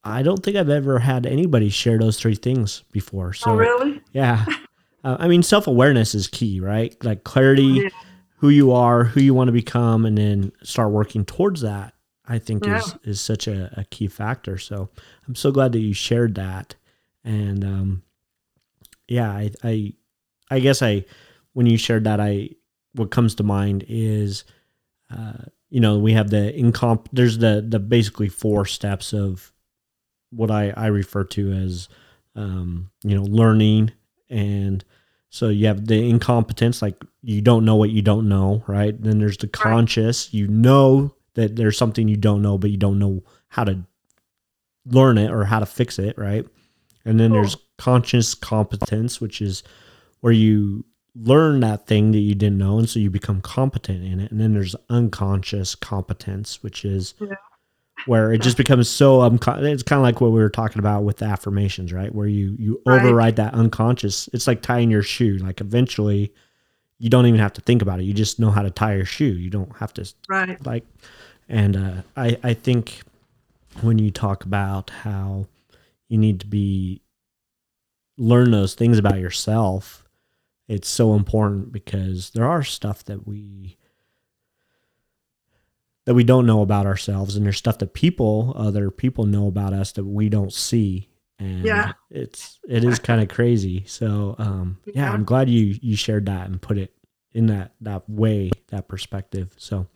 I 0.04 0.24
don't 0.24 0.41
think 0.41 0.56
I've 0.56 0.70
ever 0.70 0.97
had 1.00 1.26
anybody 1.26 1.70
share 1.70 2.00
those 2.00 2.18
three 2.18 2.36
things 2.36 2.84
before. 2.93 3.34
So, 3.34 3.52
oh, 3.52 3.56
really? 3.56 4.02
yeah. 4.14 4.45
Uh, 5.02 5.16
I 5.18 5.30
mean, 5.30 5.41
self 5.41 5.66
awareness 5.66 6.14
is 6.14 6.28
key, 6.28 6.60
right? 6.60 6.93
Like 7.06 7.24
clarity, 7.24 7.64
Yeah. 7.64 7.89
who 8.39 8.50
you 8.50 8.74
are, 8.74 9.06
who 9.06 9.22
you 9.22 9.34
want 9.34 9.47
to 9.47 9.54
become, 9.54 10.06
and 10.06 10.18
then 10.18 10.52
start 10.62 10.91
working 10.91 11.24
towards 11.24 11.62
that. 11.62 11.93
I 12.28 12.38
think 12.38 12.68
is 12.68 12.95
is 13.06 13.22
such 13.22 13.47
a, 13.47 13.72
a 13.80 13.86
key 13.86 14.10
factor. 14.10 14.58
So 14.58 14.89
I'm 15.26 15.36
so 15.36 15.52
glad 15.54 15.72
that 15.72 15.80
you 15.80 15.93
shared 15.93 16.36
that. 16.36 16.76
And 17.24 17.64
um, 17.64 18.04
yeah, 19.08 19.32
I, 19.32 19.52
I 19.64 19.93
I 20.52 20.60
guess 20.60 20.82
I 20.82 21.06
when 21.60 21.66
you 21.66 21.78
shared 21.78 22.05
that, 22.05 22.22
I 22.22 22.51
what 22.93 23.12
comes 23.12 23.36
to 23.36 23.43
mind 23.43 23.84
is 23.89 24.45
uh, 25.12 25.43
you 25.70 25.82
know 25.82 25.99
we 25.99 26.14
have 26.14 26.30
the 26.30 26.53
incomp. 26.55 27.07
There's 27.12 27.38
the 27.38 27.62
the 27.68 27.80
basically 27.80 28.30
four 28.30 28.66
steps 28.66 29.12
of 29.12 29.51
what 30.30 30.51
I 30.51 30.70
I 30.78 30.86
refer 30.86 31.26
to 31.26 31.51
as 31.51 31.89
um, 32.34 32.91
you 33.03 33.14
know 33.14 33.24
learning. 33.24 33.91
And 34.30 34.86
so 35.32 35.49
you 35.49 35.68
have 35.68 35.86
the 35.86 36.10
incompetence 36.10 36.82
like 36.82 36.95
you 37.24 37.41
don't 37.41 37.66
know 37.66 37.76
what 37.76 37.89
you 37.89 38.01
don't 38.01 38.30
know 38.30 38.64
right? 38.66 38.95
Then 38.97 39.20
there's 39.20 39.38
the 39.38 39.49
conscious. 39.49 40.34
You 40.34 40.47
know 40.47 41.14
that 41.34 41.57
there's 41.57 41.78
something 41.78 42.07
you 42.07 42.16
don't 42.16 42.41
know 42.41 42.57
but 42.57 42.70
you 42.70 42.78
don't 42.78 42.99
know 42.99 43.22
how 43.49 43.66
to 43.66 43.84
learn 44.86 45.18
it 45.18 45.30
or 45.30 45.43
how 45.43 45.60
to 45.60 45.66
fix 45.66 45.99
it 45.99 46.18
right? 46.18 46.47
And 47.03 47.20
then 47.20 47.34
there's 47.34 47.57
conscious 47.78 48.34
competence 48.34 49.20
which 49.20 49.41
is 49.41 49.62
where 50.22 50.32
you 50.32 50.86
learn 51.22 51.60
that 51.60 51.86
thing 51.88 52.12
that 52.12 52.20
you 52.20 52.34
didn't 52.36 52.58
know 52.58 52.78
and 52.80 52.90
so 52.90 53.00
you 53.00 53.10
become 53.10 53.42
competent 53.42 54.04
in 54.04 54.20
it 54.20 54.32
and 54.32 54.40
then 54.40 54.54
there's 54.54 54.76
unconscious 54.90 55.76
competence 55.76 56.64
which 56.64 56.86
is 56.86 57.14
Yeah. 57.20 57.36
where 58.06 58.32
it 58.32 58.42
just 58.42 58.56
becomes 58.58 58.90
so 58.90 59.20
uncon- 59.20 59.62
it's 59.64 59.84
kind 59.84 60.00
of 60.00 60.04
like 60.04 60.22
what 60.22 60.32
we 60.32 60.40
were 60.40 60.50
talking 60.50 60.80
about 60.80 61.04
with 61.04 61.18
the 61.18 61.26
affirmations 61.26 61.92
right 61.92 62.14
where 62.14 62.28
you 62.28 62.56
you 62.58 62.82
Right. 62.86 63.02
override 63.04 63.36
that 63.38 63.54
unconscious 63.54 64.30
it's 64.34 64.48
like 64.48 64.62
tying 64.62 64.90
your 64.90 65.02
shoe 65.04 65.38
like 65.40 65.60
eventually 65.62 66.32
you 67.00 67.10
don't 67.10 67.26
even 67.26 67.40
have 67.40 67.54
to 67.54 67.62
think 67.62 67.82
about 67.82 68.00
it 68.00 68.04
you 68.04 68.14
just 68.14 68.40
know 68.40 68.52
how 68.52 68.62
to 68.62 68.70
tie 68.70 68.96
your 68.96 69.06
shoe 69.06 69.26
you 69.26 69.50
don't 69.50 69.76
have 69.78 69.94
to 69.96 70.14
Right. 70.30 70.64
like 70.66 70.86
and 71.50 71.76
uh, 71.76 72.02
I, 72.16 72.38
I 72.44 72.54
think 72.54 73.02
when 73.82 73.98
you 74.00 74.12
talk 74.12 74.46
about 74.46 74.90
how 74.92 75.48
you 76.08 76.18
need 76.18 76.40
to 76.42 76.48
be 76.48 77.02
learn 78.18 78.52
those 78.52 78.74
things 78.74 78.98
about 78.98 79.20
yourself 79.20 80.06
it's 80.70 80.88
so 80.88 81.16
important 81.16 81.72
because 81.74 82.30
there 82.30 82.46
are 82.48 82.64
stuff 82.64 83.04
that 83.06 83.28
we 83.28 83.76
that 86.06 86.14
we 86.16 86.24
don't 86.24 86.46
know 86.46 86.62
about 86.62 86.86
ourselves 86.86 87.36
and 87.36 87.46
there's 87.46 87.58
stuff 87.58 87.78
that 87.80 87.94
people 87.94 88.54
other 88.56 88.90
people 88.90 89.26
know 89.26 89.48
about 89.48 89.74
us 89.74 89.92
that 89.94 90.06
we 90.06 90.30
don't 90.30 90.54
see 90.54 91.10
and 91.38 91.66
Yeah. 91.66 91.94
it's 92.10 92.60
it 92.68 92.84
is 92.84 93.00
kind 93.00 93.22
of 93.22 93.28
crazy 93.30 93.84
so 93.86 94.36
um 94.38 94.78
yeah 94.86 95.06
Yeah. 95.06 95.12
i'm 95.14 95.24
glad 95.24 95.50
you 95.50 95.78
you 95.82 95.96
shared 95.96 96.26
that 96.28 96.48
and 96.48 96.62
put 96.62 96.78
it 96.78 96.94
in 97.34 97.48
that 97.48 97.74
that 97.82 98.10
way 98.10 98.50
that 98.70 98.88
perspective 98.88 99.54
so 99.58 99.88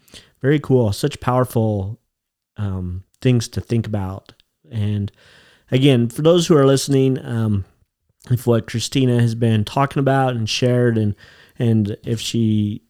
very 0.42 0.60
cool 0.60 0.92
such 0.94 1.20
powerful 1.20 2.00
um 2.58 3.04
things 3.22 3.48
to 3.50 3.62
think 3.62 3.88
about 3.88 4.34
and 4.70 5.12
again 5.72 6.10
for 6.10 6.22
those 6.22 6.46
who 6.46 6.56
are 6.56 6.66
listening 6.68 7.18
um 7.26 7.66
if 8.32 8.48
what 8.48 8.68
kristena 8.68 9.20
has 9.20 9.36
been 9.36 9.64
talking 9.64 10.00
about 10.00 10.36
and 10.36 10.50
shared 10.50 10.98
and 10.98 11.16
and 11.60 11.98
if 12.06 12.20
she 12.20 12.82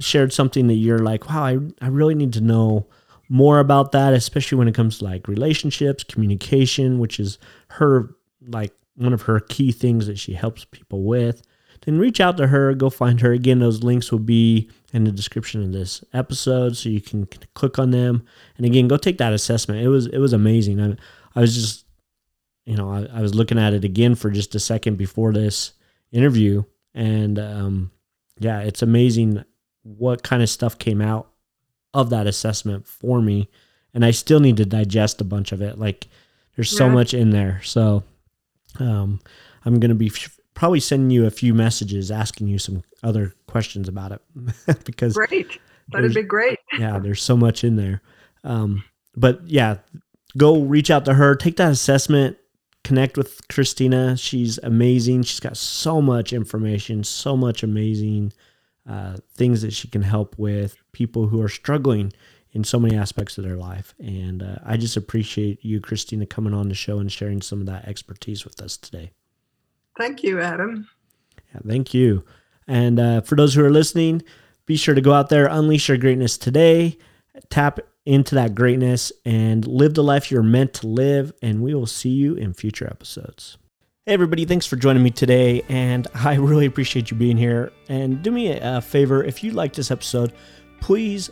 shared 0.00 0.32
something 0.32 0.68
that 0.68 0.74
you're 0.74 1.00
like 1.00 1.28
wow 1.28 1.44
i, 1.44 1.58
I 1.80 1.88
really 1.88 2.14
need 2.14 2.32
to 2.34 2.40
know 2.40 2.86
more 3.28 3.58
about 3.58 3.92
that 3.92 4.14
especially 4.14 4.58
when 4.58 4.68
it 4.68 4.74
comes 4.74 4.98
to 4.98 5.04
like 5.04 5.28
relationships 5.28 6.04
communication 6.04 6.98
which 6.98 7.20
is 7.20 7.38
her 7.68 8.14
like 8.46 8.72
one 8.94 9.12
of 9.12 9.22
her 9.22 9.40
key 9.40 9.72
things 9.72 10.06
that 10.06 10.18
she 10.18 10.34
helps 10.34 10.64
people 10.64 11.02
with 11.02 11.42
then 11.82 11.98
reach 11.98 12.20
out 12.20 12.36
to 12.36 12.48
her 12.48 12.74
go 12.74 12.90
find 12.90 13.20
her. 13.20 13.32
Again 13.32 13.58
those 13.58 13.82
links 13.82 14.10
will 14.10 14.18
be 14.18 14.70
in 14.92 15.04
the 15.04 15.12
description 15.12 15.62
of 15.62 15.72
this 15.72 16.02
episode 16.12 16.76
so 16.76 16.88
you 16.88 17.00
can 17.00 17.26
click 17.54 17.78
on 17.78 17.90
them. 17.90 18.24
And 18.56 18.66
again 18.66 18.88
go 18.88 18.96
take 18.96 19.18
that 19.18 19.32
assessment. 19.32 19.82
It 19.82 19.88
was 19.88 20.06
it 20.06 20.18
was 20.18 20.32
amazing. 20.32 20.80
I, 20.80 20.96
I 21.36 21.40
was 21.40 21.54
just 21.54 21.84
you 22.68 22.76
know 22.76 22.90
I, 22.90 23.18
I 23.18 23.20
was 23.22 23.34
looking 23.34 23.58
at 23.58 23.72
it 23.72 23.84
again 23.84 24.14
for 24.14 24.30
just 24.30 24.54
a 24.54 24.60
second 24.60 24.96
before 24.96 25.32
this 25.32 25.72
interview 26.12 26.64
and 26.94 27.38
um 27.38 27.90
yeah 28.38 28.60
it's 28.60 28.82
amazing 28.82 29.44
what 29.82 30.22
kind 30.22 30.42
of 30.42 30.48
stuff 30.50 30.78
came 30.78 31.00
out 31.00 31.28
of 31.94 32.10
that 32.10 32.26
assessment 32.26 32.86
for 32.86 33.20
me 33.22 33.48
and 33.94 34.04
i 34.04 34.10
still 34.10 34.40
need 34.40 34.56
to 34.58 34.64
digest 34.64 35.20
a 35.20 35.24
bunch 35.24 35.52
of 35.52 35.62
it 35.62 35.78
like 35.78 36.06
there's 36.56 36.70
so 36.70 36.86
Yeah. 36.86 36.92
much 36.94 37.14
in 37.14 37.30
there 37.30 37.60
so 37.64 38.02
um 38.80 39.20
i'm 39.64 39.80
going 39.80 39.88
to 39.90 39.94
be 39.94 40.08
f- 40.08 40.38
probably 40.54 40.80
sending 40.80 41.10
you 41.10 41.24
a 41.26 41.30
few 41.30 41.54
messages 41.54 42.10
asking 42.10 42.48
you 42.48 42.58
some 42.58 42.82
other 43.02 43.32
questions 43.46 43.88
about 43.88 44.12
it 44.12 44.20
because 44.84 45.14
Great. 45.14 45.58
That'd 45.90 46.12
be 46.12 46.22
great. 46.22 46.58
yeah, 46.78 46.98
there's 46.98 47.22
so 47.22 47.34
much 47.34 47.64
in 47.64 47.76
there. 47.76 48.02
Um, 48.44 48.84
but 49.16 49.40
yeah, 49.46 49.78
go 50.36 50.60
reach 50.60 50.90
out 50.90 51.06
to 51.06 51.14
her, 51.14 51.34
take 51.34 51.56
that 51.56 51.72
assessment, 51.72 52.36
connect 52.88 53.18
with 53.18 53.46
Kristena. 53.48 54.18
She's 54.18 54.56
amazing. 54.62 55.22
She's 55.24 55.40
got 55.40 55.58
so 55.58 56.00
much 56.00 56.32
information, 56.32 57.04
so 57.04 57.36
much 57.36 57.62
amazing 57.62 58.32
uh, 58.88 59.18
things 59.34 59.60
that 59.60 59.74
she 59.74 59.88
can 59.88 60.00
help 60.00 60.34
with 60.38 60.78
people 60.92 61.26
who 61.26 61.42
are 61.42 61.50
struggling 61.50 62.14
in 62.52 62.64
so 62.64 62.80
many 62.80 62.96
aspects 62.96 63.36
of 63.36 63.44
their 63.44 63.56
life. 63.56 63.94
And 63.98 64.42
uh, 64.42 64.56
I 64.64 64.78
just 64.78 64.96
appreciate 64.96 65.62
you, 65.62 65.82
Kristena, 65.82 66.26
coming 66.26 66.54
on 66.54 66.70
the 66.70 66.74
show 66.74 66.98
and 66.98 67.12
sharing 67.12 67.42
some 67.42 67.60
of 67.60 67.66
that 67.66 67.86
expertise 67.86 68.46
with 68.46 68.58
us 68.62 68.78
today. 68.78 69.10
Thank 69.98 70.22
you, 70.22 70.40
Adam. 70.40 70.88
Yeah, 71.52 71.60
thank 71.66 71.92
you. 71.92 72.24
And 72.66 72.98
uh, 72.98 73.20
for 73.20 73.36
those 73.36 73.52
who 73.52 73.62
are 73.62 73.70
listening, 73.70 74.22
be 74.64 74.76
sure 74.76 74.94
to 74.94 75.02
go 75.02 75.12
out 75.12 75.28
there, 75.28 75.46
unleash 75.46 75.88
your 75.88 75.98
greatness 75.98 76.38
today, 76.38 76.96
tap 77.50 77.80
into 78.08 78.34
that 78.34 78.54
greatness, 78.54 79.12
and 79.26 79.66
live 79.66 79.92
the 79.92 80.02
life 80.02 80.30
you're 80.30 80.42
meant 80.42 80.72
to 80.72 80.86
live. 80.86 81.30
And 81.42 81.62
we 81.62 81.74
will 81.74 81.86
see 81.86 82.08
you 82.08 82.34
in 82.34 82.54
future 82.54 82.86
episodes. 82.86 83.58
Hey, 84.06 84.14
everybody, 84.14 84.46
thanks 84.46 84.64
for 84.64 84.76
joining 84.76 85.02
me 85.02 85.10
today. 85.10 85.62
And 85.68 86.08
I 86.14 86.36
really 86.36 86.64
appreciate 86.64 87.10
you 87.10 87.18
being 87.18 87.36
here. 87.36 87.70
And 87.90 88.22
do 88.22 88.30
me 88.30 88.58
a 88.58 88.80
favor 88.80 89.22
if 89.22 89.44
you 89.44 89.52
like 89.52 89.74
this 89.74 89.90
episode, 89.90 90.32
please 90.80 91.28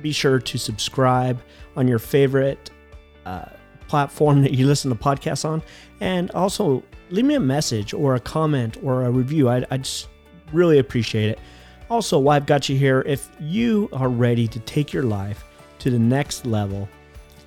be 0.00 0.12
sure 0.12 0.38
to 0.38 0.58
subscribe 0.58 1.42
on 1.74 1.88
your 1.88 1.98
favorite 1.98 2.70
uh, 3.26 3.46
platform 3.88 4.42
that 4.42 4.52
you 4.52 4.68
listen 4.68 4.90
to 4.92 4.96
podcasts 4.96 5.44
on. 5.44 5.60
And 6.00 6.30
also 6.30 6.84
leave 7.10 7.24
me 7.24 7.34
a 7.34 7.40
message 7.40 7.92
or 7.92 8.14
a 8.14 8.20
comment 8.20 8.76
or 8.80 9.02
a 9.02 9.10
review. 9.10 9.48
I, 9.48 9.66
I 9.72 9.78
just 9.78 10.08
really 10.52 10.78
appreciate 10.78 11.30
it. 11.30 11.40
Also, 11.90 12.16
why 12.16 12.36
I've 12.36 12.46
got 12.46 12.68
you 12.68 12.76
here, 12.76 13.02
if 13.08 13.28
you 13.40 13.88
are 13.92 14.08
ready 14.08 14.46
to 14.46 14.60
take 14.60 14.92
your 14.92 15.02
life 15.02 15.44
to 15.82 15.90
the 15.90 15.98
next 15.98 16.46
level, 16.46 16.88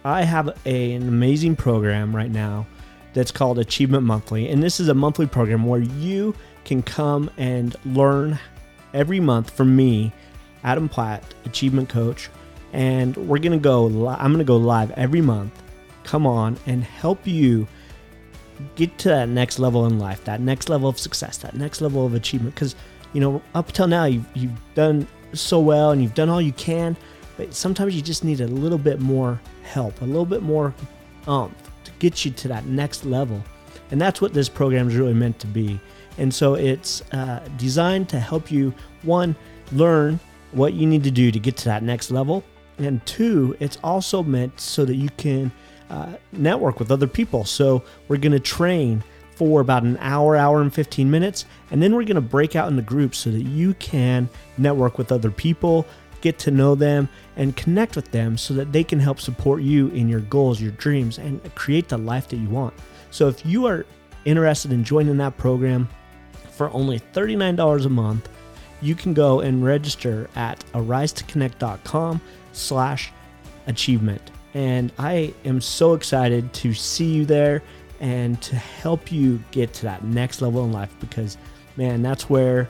I 0.03 0.23
have 0.23 0.49
a, 0.65 0.93
an 0.93 1.07
amazing 1.07 1.55
program 1.55 2.13
right 2.13 2.29
now 2.29 2.67
that's 3.13 3.31
called 3.31 3.59
Achievement 3.59 4.03
Monthly. 4.03 4.49
And 4.49 4.61
this 4.61 4.81
is 4.81 4.89
a 4.89 4.93
monthly 4.93 5.25
program 5.25 5.63
where 5.63 5.79
you 5.79 6.35
can 6.65 6.83
come 6.83 7.31
and 7.37 7.77
learn 7.85 8.37
every 8.93 9.21
month 9.21 9.51
from 9.51 9.73
me, 9.73 10.11
Adam 10.65 10.89
Platt, 10.89 11.23
Achievement 11.45 11.87
Coach. 11.87 12.29
And 12.73 13.15
we're 13.15 13.39
going 13.39 13.53
to 13.53 13.57
go, 13.57 13.85
li- 13.85 14.17
I'm 14.19 14.33
going 14.33 14.39
to 14.39 14.43
go 14.43 14.57
live 14.57 14.91
every 14.91 15.21
month, 15.21 15.63
come 16.03 16.27
on 16.27 16.57
and 16.65 16.83
help 16.83 17.25
you 17.25 17.65
get 18.75 18.97
to 18.97 19.07
that 19.07 19.29
next 19.29 19.59
level 19.59 19.85
in 19.85 19.97
life, 19.97 20.25
that 20.25 20.41
next 20.41 20.67
level 20.67 20.89
of 20.89 20.99
success, 20.99 21.37
that 21.37 21.55
next 21.55 21.79
level 21.79 22.05
of 22.05 22.13
achievement. 22.13 22.53
Because, 22.53 22.75
you 23.13 23.21
know, 23.21 23.41
up 23.53 23.71
till 23.71 23.87
now, 23.87 24.03
you've, 24.03 24.27
you've 24.33 24.75
done 24.75 25.07
so 25.31 25.61
well 25.61 25.91
and 25.91 26.03
you've 26.03 26.15
done 26.15 26.27
all 26.27 26.41
you 26.41 26.51
can, 26.51 26.97
but 27.37 27.53
sometimes 27.53 27.95
you 27.95 28.01
just 28.01 28.23
need 28.23 28.41
a 28.41 28.47
little 28.47 28.77
bit 28.77 28.99
more 28.99 29.39
help, 29.63 30.01
a 30.01 30.05
little 30.05 30.25
bit 30.25 30.41
more 30.41 30.73
umph 31.27 31.53
to 31.83 31.91
get 31.99 32.25
you 32.25 32.31
to 32.31 32.47
that 32.47 32.65
next 32.65 33.05
level. 33.05 33.43
And 33.91 34.01
that's 34.01 34.21
what 34.21 34.33
this 34.33 34.49
program 34.49 34.87
is 34.87 34.95
really 34.95 35.13
meant 35.13 35.39
to 35.39 35.47
be. 35.47 35.79
And 36.17 36.33
so 36.33 36.55
it's 36.55 37.01
uh, 37.13 37.47
designed 37.57 38.09
to 38.09 38.19
help 38.19 38.51
you, 38.51 38.73
one, 39.03 39.35
learn 39.71 40.19
what 40.51 40.73
you 40.73 40.87
need 40.87 41.03
to 41.03 41.11
do 41.11 41.31
to 41.31 41.39
get 41.39 41.57
to 41.57 41.65
that 41.65 41.83
next 41.83 42.11
level. 42.11 42.43
And 42.77 43.05
two, 43.05 43.55
it's 43.59 43.77
also 43.83 44.23
meant 44.23 44.59
so 44.59 44.85
that 44.85 44.95
you 44.95 45.09
can 45.17 45.51
uh, 45.89 46.15
network 46.31 46.79
with 46.79 46.91
other 46.91 47.07
people. 47.07 47.45
So 47.45 47.83
we're 48.07 48.17
going 48.17 48.31
to 48.31 48.39
train 48.39 49.03
for 49.35 49.59
about 49.59 49.83
an 49.83 49.97
hour, 49.99 50.35
hour 50.35 50.61
and 50.61 50.73
15 50.73 51.11
minutes. 51.11 51.45
And 51.71 51.81
then 51.83 51.93
we're 51.93 52.03
going 52.03 52.15
to 52.15 52.21
break 52.21 52.55
out 52.55 52.69
into 52.69 52.81
groups 52.81 53.17
so 53.17 53.31
that 53.31 53.43
you 53.43 53.73
can 53.75 54.29
network 54.57 54.97
with 54.97 55.11
other 55.11 55.29
people, 55.29 55.85
get 56.21 56.39
to 56.39 56.51
know 56.51 56.75
them, 56.75 57.09
and 57.35 57.55
connect 57.55 57.95
with 57.95 58.11
them 58.11 58.37
so 58.37 58.53
that 58.53 58.71
they 58.71 58.83
can 58.83 58.99
help 58.99 59.19
support 59.19 59.61
you 59.61 59.89
in 59.89 60.07
your 60.07 60.21
goals, 60.21 60.61
your 60.61 60.71
dreams, 60.71 61.17
and 61.17 61.41
create 61.55 61.89
the 61.89 61.97
life 61.97 62.27
that 62.29 62.37
you 62.37 62.49
want. 62.49 62.73
So 63.11 63.27
if 63.27 63.45
you 63.45 63.65
are 63.65 63.85
interested 64.25 64.71
in 64.71 64.83
joining 64.83 65.17
that 65.17 65.37
program 65.37 65.87
for 66.51 66.69
only 66.71 66.99
$39 66.99 67.85
a 67.85 67.89
month, 67.89 68.29
you 68.81 68.95
can 68.95 69.13
go 69.13 69.39
and 69.39 69.63
register 69.63 70.29
at 70.35 70.63
arisetoconnect.com 70.73 72.21
slash 72.51 73.11
achievement. 73.67 74.31
And 74.53 74.91
I 74.97 75.33
am 75.43 75.59
so 75.59 75.93
excited 75.93 76.53
to 76.53 76.73
see 76.73 77.11
you 77.11 77.25
there 77.25 77.61
and 77.99 78.41
to 78.41 78.55
help 78.55 79.11
you 79.11 79.41
get 79.51 79.73
to 79.73 79.83
that 79.83 80.03
next 80.03 80.41
level 80.41 80.63
in 80.65 80.71
life 80.71 80.93
because, 80.99 81.37
man, 81.77 82.01
that's 82.01 82.29
where 82.29 82.69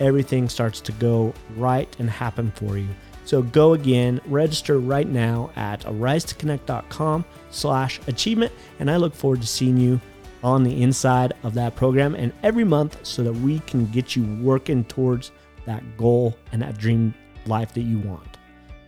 everything 0.00 0.48
starts 0.48 0.80
to 0.82 0.92
go 0.92 1.32
right 1.56 1.94
and 1.98 2.08
happen 2.08 2.52
for 2.52 2.78
you. 2.78 2.88
So 3.24 3.42
go 3.42 3.72
again, 3.72 4.20
register 4.26 4.78
right 4.78 5.08
now 5.08 5.50
at 5.56 5.80
arisetoconnect.com 5.80 7.24
slash 7.50 8.00
achievement. 8.06 8.52
And 8.78 8.90
I 8.90 8.96
look 8.96 9.14
forward 9.14 9.40
to 9.40 9.46
seeing 9.46 9.78
you 9.78 10.00
on 10.42 10.62
the 10.62 10.82
inside 10.82 11.32
of 11.42 11.54
that 11.54 11.74
program 11.74 12.14
and 12.14 12.32
every 12.42 12.64
month 12.64 12.98
so 13.04 13.22
that 13.22 13.32
we 13.32 13.60
can 13.60 13.86
get 13.86 14.14
you 14.14 14.24
working 14.42 14.84
towards 14.84 15.32
that 15.64 15.96
goal 15.96 16.36
and 16.52 16.60
that 16.60 16.76
dream 16.76 17.14
life 17.46 17.72
that 17.72 17.82
you 17.82 17.98
want. 18.00 18.36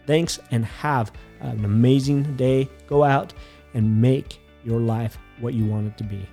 Thanks 0.06 0.38
and 0.50 0.64
have 0.66 1.12
an 1.40 1.64
amazing 1.64 2.36
day. 2.36 2.68
Go 2.86 3.04
out 3.04 3.32
and 3.72 4.00
make 4.00 4.38
your 4.64 4.80
life 4.80 5.18
what 5.40 5.54
you 5.54 5.64
want 5.64 5.86
it 5.86 5.96
to 5.98 6.04
be. 6.04 6.26